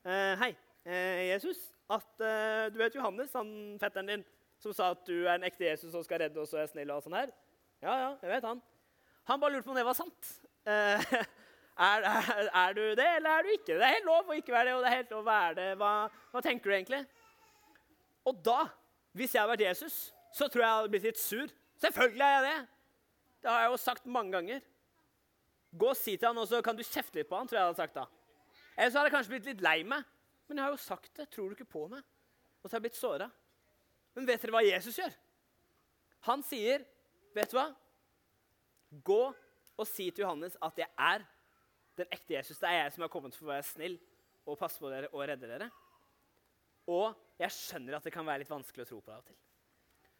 Eh, 0.05 0.35
hei, 0.41 0.53
eh, 0.89 1.29
Jesus. 1.35 1.69
At 1.93 2.25
eh, 2.25 2.69
Du 2.73 2.79
vet 2.81 2.97
Johannes, 2.97 3.35
han 3.37 3.51
fetteren 3.81 4.09
din, 4.09 4.25
som 4.61 4.73
sa 4.75 4.91
at 4.95 5.05
du 5.07 5.27
er 5.27 5.37
en 5.37 5.47
ekte 5.47 5.69
Jesus 5.69 5.95
og 5.95 6.07
skal 6.07 6.25
redde 6.25 6.41
oss 6.41 6.55
og 6.57 6.63
er 6.63 6.71
snill 6.71 6.91
og 6.95 7.05
sånn 7.05 7.17
her? 7.19 7.33
Ja, 7.85 7.95
ja, 7.95 8.09
jeg 8.25 8.33
vet 8.33 8.49
han. 8.49 8.63
Han 9.31 9.41
bare 9.41 9.55
lurte 9.55 9.69
på 9.69 9.75
om 9.75 9.79
det 9.79 9.87
var 9.87 9.99
sant. 9.99 10.33
Eh, 10.67 11.13
er, 11.91 12.09
er, 12.09 12.49
er, 12.49 12.75
du 12.75 12.83
det, 12.99 13.07
eller 13.19 13.31
er 13.31 13.45
du 13.47 13.53
ikke 13.53 13.75
det? 13.75 13.79
Det 13.79 13.89
er 13.89 13.97
helt 13.99 14.09
lov 14.09 14.33
å 14.33 14.39
ikke 14.41 14.57
være 14.57 14.71
det, 14.71 14.77
og 14.79 14.83
det 14.85 14.91
er 14.91 14.99
helt 15.03 15.15
lov 15.15 15.23
å 15.23 15.29
være 15.29 15.59
det. 15.61 15.69
Hva, 15.83 15.93
hva 16.33 16.45
tenker 16.45 16.71
du 16.73 16.77
egentlig? 16.79 17.05
Og 18.29 18.41
da, 18.45 18.63
hvis 19.17 19.37
jeg 19.37 19.43
hadde 19.43 19.55
vært 19.55 19.69
Jesus, 19.69 20.01
så 20.35 20.49
tror 20.49 20.65
jeg 20.65 20.69
jeg 20.69 20.81
hadde 20.81 20.93
blitt 20.97 21.09
litt 21.11 21.21
sur. 21.21 21.55
Selvfølgelig 21.81 22.25
er 22.27 22.35
jeg 22.35 22.49
det. 22.49 22.59
Det 23.39 23.53
har 23.53 23.63
jeg 23.63 23.73
jo 23.73 23.81
sagt 23.81 24.11
mange 24.11 24.35
ganger. 24.35 24.65
Gå 25.79 25.91
og 25.93 25.99
si 25.99 26.17
til 26.17 26.31
han, 26.31 26.39
og 26.41 26.49
så 26.51 26.61
kan 26.65 26.77
du 26.77 26.85
kjefte 26.87 27.21
litt 27.21 27.29
på 27.31 27.39
han, 27.39 27.49
tror 27.49 27.61
jeg 27.61 27.71
hadde 27.71 27.81
sagt 27.83 27.99
da. 27.99 28.07
Eller 28.77 28.91
så 28.91 29.01
hadde 29.01 29.11
jeg 29.11 29.17
kanskje 29.17 29.35
blitt 29.35 29.51
litt 29.53 29.65
lei 29.65 29.79
meg. 29.87 30.07
Men 30.49 30.61
jeg 30.61 30.65
har 30.65 30.75
jo 30.75 30.81
sagt 30.81 31.11
det. 31.19 31.29
Tror 31.31 31.51
du 31.51 31.57
ikke 31.57 31.69
på 31.69 31.85
meg? 31.93 32.05
Og 32.63 32.67
så 32.67 32.75
har 32.75 32.79
jeg 32.81 32.89
blitt 32.89 32.99
såra. 32.99 33.27
Men 34.17 34.29
vet 34.29 34.43
dere 34.43 34.55
hva 34.55 34.65
Jesus 34.65 34.99
gjør? 34.99 35.17
Han 36.27 36.43
sier, 36.43 36.85
'Vet 37.35 37.53
du 37.53 37.59
hva? 37.59 37.69
Gå 39.05 39.25
og 39.79 39.87
si 39.87 40.09
til 40.11 40.25
Johannes 40.25 40.57
at 40.65 40.79
jeg 40.81 40.89
er 40.99 41.27
den 41.99 42.09
ekte 42.15 42.35
Jesus. 42.35 42.59
Det 42.59 42.69
er 42.69 42.83
jeg 42.83 42.95
som 42.95 43.05
har 43.05 43.13
kommet 43.13 43.37
for 43.37 43.47
å 43.47 43.53
være 43.53 43.67
snill 43.69 43.99
og 44.49 44.59
passe 44.59 44.81
på 44.81 44.91
dere 44.91 45.11
og 45.13 45.27
redde 45.29 45.51
dere. 45.51 45.69
Og 46.89 47.13
jeg 47.39 47.55
skjønner 47.55 47.99
at 47.99 48.07
det 48.07 48.15
kan 48.15 48.27
være 48.27 48.43
litt 48.43 48.51
vanskelig 48.51 48.87
å 48.87 48.89
tro 48.89 49.01
på 49.01 49.11
det 49.11 49.17
av 49.17 49.23
og 49.23 49.29
til. 49.29 49.39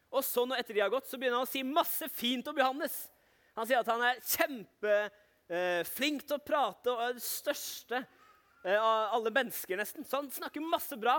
Og 0.09 0.25
så 0.25 0.45
når 0.45 0.61
etter 0.61 0.77
de 0.77 0.83
har 0.83 0.93
gått, 0.93 1.09
så 1.09 1.17
begynner 1.17 1.41
han 1.41 1.47
å 1.47 1.49
si 1.49 1.63
masse 1.65 2.07
fint 2.13 2.47
om 2.49 2.57
Johannes. 2.57 3.09
Han 3.57 3.67
sier 3.67 3.81
at 3.81 3.89
han 3.91 4.05
er 4.05 4.21
kjempeflink 4.23 5.25
eh, 5.49 5.81
til 5.85 6.35
å 6.35 6.41
prate 6.43 6.93
og 6.93 7.03
er 7.03 7.15
det 7.17 7.25
største 7.25 7.99
eh, 7.99 8.77
av 8.77 9.15
alle 9.17 9.33
mennesker, 9.33 9.79
nesten. 9.79 10.05
Så 10.05 10.21
han 10.21 10.29
snakker 10.31 10.63
masse 10.63 10.97
bra 10.99 11.17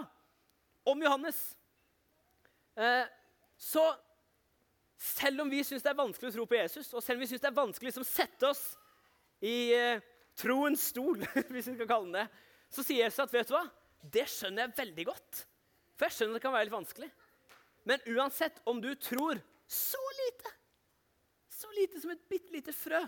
om 0.89 1.03
Johannes. 1.03 1.41
Eh, 2.77 3.05
så 3.61 3.85
selv 5.01 5.45
om 5.45 5.51
vi 5.51 5.65
syns 5.65 5.85
det 5.85 5.93
er 5.93 5.99
vanskelig 6.01 6.31
å 6.31 6.37
tro 6.39 6.47
på 6.49 6.59
Jesus, 6.59 6.93
og 6.95 7.03
selv 7.05 7.19
om 7.19 7.25
vi 7.25 7.31
syns 7.33 7.43
det 7.43 7.51
er 7.51 7.59
vanskelig 7.61 7.97
å 7.99 8.07
sette 8.07 8.49
oss 8.49 8.65
i 9.41 9.73
troens 10.37 10.91
stol, 10.93 11.21
hvis 11.53 11.71
vi 11.73 11.77
skal 11.77 11.89
kalle 11.89 12.09
den 12.09 12.19
det, 12.21 12.49
så 12.71 12.85
sier 12.85 13.07
Jesus 13.07 13.25
at 13.25 13.33
vet 13.35 13.49
du 13.49 13.57
hva? 13.57 13.67
det 14.01 14.27
skjønner 14.31 14.67
jeg 14.67 14.77
veldig 14.79 15.07
godt. 15.11 15.43
For 15.97 16.09
jeg 16.09 16.17
skjønner 16.17 16.39
det 16.39 16.45
kan 16.45 16.55
være 16.55 16.69
litt 16.69 16.77
vanskelig. 16.77 17.11
Men 17.88 18.05
uansett 18.14 18.61
om 18.69 18.81
du 18.81 18.90
tror 19.01 19.40
så 19.71 20.01
lite, 20.21 20.53
så 21.53 21.71
lite 21.77 22.01
som 22.01 22.12
et 22.14 22.23
bitte 22.31 22.55
lite 22.55 22.75
frø, 22.75 23.01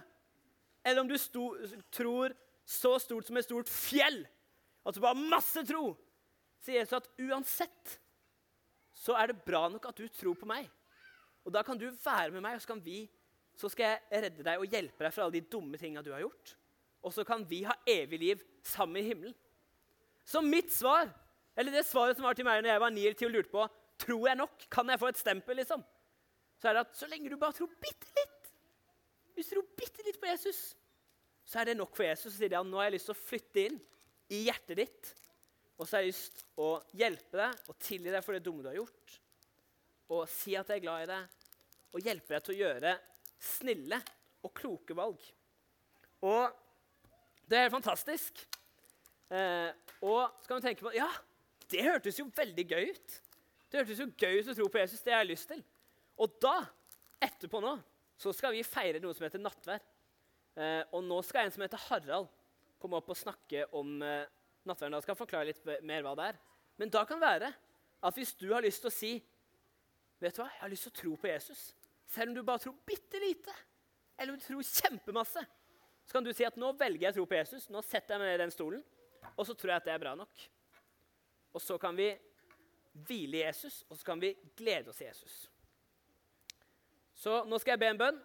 eller 0.84 1.02
om 1.02 1.10
du 1.10 1.16
sto, 1.20 1.50
tror 1.94 2.34
så 2.66 2.96
stort 3.02 3.28
som 3.28 3.38
et 3.38 3.46
stort 3.46 3.70
fjell, 3.70 4.22
du 4.82 5.00
bare 5.02 5.18
masse 5.18 5.62
tro, 5.66 5.92
sier 6.62 6.82
Jesus 6.82 6.98
at 6.98 7.10
uansett 7.22 7.98
så 9.02 9.14
er 9.18 9.30
det 9.30 9.44
bra 9.46 9.66
nok 9.70 9.86
at 9.88 9.98
du 9.98 10.06
tror 10.10 10.36
på 10.38 10.46
meg. 10.46 10.68
Og 11.42 11.54
da 11.54 11.62
kan 11.66 11.78
du 11.78 11.88
være 11.90 12.30
med 12.34 12.42
meg, 12.44 12.58
og 12.58 12.62
så, 12.62 12.76
vi, 12.82 13.04
så 13.58 13.70
skal 13.72 13.94
jeg 13.94 14.24
redde 14.26 14.46
deg 14.46 14.62
og 14.62 14.70
hjelpe 14.70 15.02
deg 15.02 15.14
for 15.14 15.24
alle 15.24 15.38
de 15.38 15.48
dumme 15.50 15.78
tinga 15.80 16.04
du 16.04 16.12
har 16.14 16.22
gjort. 16.22 16.54
Og 17.02 17.14
så 17.14 17.24
kan 17.26 17.42
vi 17.48 17.64
ha 17.66 17.74
evig 17.88 18.20
liv 18.22 18.44
sammen 18.66 19.00
i 19.00 19.06
himmelen. 19.08 19.34
Så 20.22 20.42
mitt 20.44 20.70
svar, 20.70 21.10
eller 21.58 21.74
det 21.74 21.82
svaret 21.88 22.18
som 22.18 22.28
var 22.28 22.38
til 22.38 22.46
meg 22.46 22.62
når 22.62 22.74
jeg 22.74 22.82
var 22.84 22.94
ni 22.94 23.06
eller 23.06 23.18
ti 23.18 23.26
og 23.26 23.34
lurte 23.34 23.50
på 23.50 23.66
tror 24.02 24.28
jeg 24.28 24.38
nok, 24.38 24.64
kan 24.70 24.88
jeg 24.90 24.98
få 24.98 25.10
et 25.12 25.20
stempel, 25.20 25.58
liksom, 25.58 25.82
så 26.58 26.68
er 26.68 26.74
det 26.74 26.84
at 26.86 26.96
så 26.98 27.08
lenge 27.10 27.30
du 27.30 27.36
bare 27.38 27.54
tror 27.54 27.70
bitte 27.82 28.10
litt 28.18 28.41
Hvis 29.36 29.48
du 29.48 29.56
tror 29.56 29.68
bitte 29.78 30.04
litt 30.06 30.20
på 30.20 30.28
Jesus, 30.28 30.60
så 31.44 31.60
er 31.60 31.70
det 31.70 31.78
nok 31.78 31.96
for 31.96 32.06
Jesus. 32.06 32.36
Sier 32.36 32.52
de 32.52 32.58
at 32.58 32.68
nå 32.68 32.78
har 32.80 32.90
jeg 32.90 32.96
lyst 32.96 33.08
til 33.10 33.16
å 33.16 33.22
flytte 33.22 33.66
inn 33.66 33.78
i 34.32 34.44
hjertet 34.46 34.78
ditt. 34.78 35.12
Og 35.78 35.86
så 35.86 35.96
har 35.96 36.04
jeg 36.04 36.12
lyst 36.12 36.42
til 36.42 36.64
å 36.64 36.70
hjelpe 36.96 37.40
deg 37.40 37.70
og 37.72 37.78
tilgi 37.82 38.12
deg 38.12 38.24
for 38.24 38.36
det 38.36 38.44
dumme 38.44 38.64
du 38.64 38.70
har 38.70 38.78
gjort. 38.78 39.16
Og 40.12 40.26
si 40.30 40.56
at 40.58 40.68
jeg 40.70 40.82
er 40.82 40.84
glad 40.84 41.04
i 41.04 41.10
deg, 41.10 41.38
og 41.92 42.06
hjelpe 42.06 42.34
deg 42.34 42.44
til 42.44 42.54
å 42.54 42.60
gjøre 42.60 42.96
snille 43.42 43.98
og 44.46 44.52
kloke 44.56 44.96
valg. 44.96 45.24
Og 46.22 46.60
det 47.48 47.58
er 47.58 47.66
helt 47.66 47.74
fantastisk. 47.74 48.44
Eh, 49.32 49.70
og 50.04 50.22
så 50.42 50.48
kan 50.48 50.60
du 50.60 50.66
tenke 50.66 50.84
på 50.84 50.94
Ja, 50.94 51.08
det 51.72 51.84
hørtes 51.86 52.18
jo 52.20 52.28
veldig 52.36 52.64
gøy 52.68 52.90
ut. 52.92 53.18
Det 53.72 53.80
hørtes 53.80 54.02
jo 54.02 54.10
gøy 54.12 54.40
ut 54.40 54.52
å 54.52 54.56
tro 54.56 54.68
på 54.68 54.82
Jesus. 54.82 55.02
Det 55.04 55.14
har 55.14 55.24
jeg 55.24 55.32
lyst 55.32 55.48
til. 55.50 55.62
Og 56.20 56.36
da, 56.42 56.58
etterpå 57.24 57.62
nå, 57.64 57.74
så 58.22 58.32
skal 58.36 58.54
vi 58.54 58.62
feire 58.66 59.00
noe 59.02 59.16
som 59.16 59.26
heter 59.26 59.42
nattvær. 59.42 59.82
Eh, 60.54 60.82
og 60.92 61.02
nå 61.06 61.18
skal 61.26 61.46
en 61.48 61.54
som 61.54 61.64
heter 61.64 61.80
Harald, 61.88 62.30
komme 62.82 62.98
opp 62.98 63.10
og 63.12 63.18
snakke 63.18 63.66
om 63.78 64.00
eh, 64.04 64.30
nattverden. 64.68 64.94
Da 64.94 65.02
skal 65.02 65.14
jeg 65.14 65.22
forklare 65.22 65.50
litt 65.50 65.86
mer 65.86 66.04
hva 66.06 66.14
det 66.18 66.30
er. 66.32 66.40
Men 66.80 66.92
da 66.92 67.04
kan 67.08 67.20
det 67.20 67.28
være 67.28 67.52
at 68.02 68.18
hvis 68.18 68.34
du 68.38 68.48
har 68.52 68.64
lyst 68.64 68.84
til 68.84 68.92
å 68.92 68.94
si 68.94 69.12
Vet 70.22 70.36
du 70.36 70.38
hva, 70.38 70.52
jeg 70.54 70.62
har 70.62 70.70
lyst 70.70 70.84
til 70.86 70.92
å 70.92 70.94
tro 71.00 71.12
på 71.18 71.26
Jesus, 71.26 71.60
selv 72.06 72.30
om 72.30 72.36
du 72.36 72.44
bare 72.46 72.62
tror 72.62 72.76
bitte 72.86 73.18
lite, 73.18 73.50
eller 74.14 74.30
om 74.30 74.38
du 74.38 74.44
tror 74.44 74.68
kjempemasse, 74.68 75.42
så 76.06 76.14
kan 76.14 76.22
du 76.22 76.30
si 76.30 76.46
at 76.46 76.58
nå 76.62 76.68
velger 76.78 77.08
jeg 77.08 77.14
å 77.14 77.16
tro 77.16 77.24
på 77.26 77.40
Jesus. 77.40 77.64
Nå 77.74 77.82
setter 77.82 78.14
jeg 78.14 78.22
meg 78.22 78.30
ned 78.30 78.36
i 78.36 78.42
den 78.44 78.54
stolen, 78.54 78.84
og 79.32 79.48
så 79.48 79.56
tror 79.58 79.72
jeg 79.72 79.82
at 79.82 79.88
det 79.88 79.94
er 79.96 80.04
bra 80.04 80.12
nok. 80.20 80.44
Og 81.58 81.64
så 81.64 81.74
kan 81.82 81.98
vi 81.98 82.06
hvile 83.08 83.40
i 83.40 83.42
Jesus, 83.48 83.80
og 83.88 83.98
så 83.98 84.12
kan 84.12 84.22
vi 84.22 84.30
glede 84.54 84.94
oss 84.94 85.02
i 85.02 85.08
Jesus. 85.08 85.34
Så 87.22 87.42
nå 87.46 87.58
skal 87.62 87.76
jeg 87.76 87.82
be 87.84 87.90
en 87.92 88.00
bønn, 88.00 88.16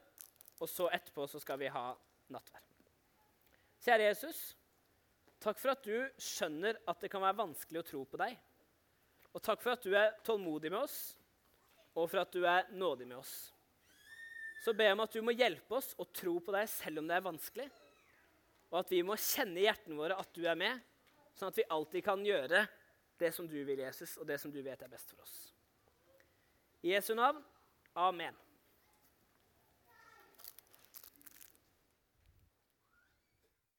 og 0.58 0.70
så 0.72 0.88
etterpå 0.90 1.28
så 1.30 1.42
skal 1.42 1.60
vi 1.62 1.70
ha 1.70 1.92
nattverd. 2.34 2.64
Kjære 3.86 4.08
Jesus, 4.08 4.40
takk 5.44 5.60
for 5.62 5.76
at 5.76 5.86
du 5.86 6.08
skjønner 6.18 6.80
at 6.90 7.04
det 7.04 7.12
kan 7.14 7.22
være 7.22 7.38
vanskelig 7.44 7.84
å 7.84 7.86
tro 7.86 8.02
på 8.10 8.18
deg. 8.24 8.34
Og 9.38 9.44
takk 9.46 9.62
for 9.62 9.76
at 9.76 9.86
du 9.86 9.94
er 9.94 10.16
tålmodig 10.26 10.72
med 10.74 10.80
oss, 10.82 10.98
og 11.94 12.10
for 12.10 12.24
at 12.24 12.34
du 12.34 12.42
er 12.50 12.72
nådig 12.74 13.06
med 13.06 13.20
oss. 13.20 13.36
Så 14.66 14.74
jeg 14.74 14.96
om 14.96 15.04
at 15.06 15.14
du 15.14 15.22
må 15.22 15.36
hjelpe 15.38 15.78
oss 15.78 15.92
å 16.02 16.08
tro 16.10 16.40
på 16.42 16.56
deg 16.56 16.66
selv 16.72 17.04
om 17.04 17.08
det 17.08 17.20
er 17.20 17.28
vanskelig. 17.28 17.68
Og 18.72 18.80
at 18.82 18.90
vi 18.92 19.04
må 19.06 19.16
kjenne 19.22 19.62
i 19.62 19.68
hjertene 19.68 20.00
våre 20.00 20.18
at 20.18 20.34
du 20.34 20.42
er 20.50 20.58
med, 20.58 20.82
sånn 21.38 21.54
at 21.54 21.62
vi 21.62 21.68
alltid 21.78 22.04
kan 22.04 22.26
gjøre 22.26 22.66
det 23.22 23.30
som 23.34 23.46
du 23.50 23.60
vil, 23.62 23.86
Jesus, 23.86 24.18
og 24.18 24.26
det 24.30 24.42
som 24.42 24.52
du 24.52 24.60
vet 24.66 24.82
er 24.82 24.92
best 24.92 25.14
for 25.14 25.22
oss. 25.22 25.38
I 26.82 26.98
Jesu 26.98 27.14
navn. 27.18 27.40
Amen. 27.98 28.47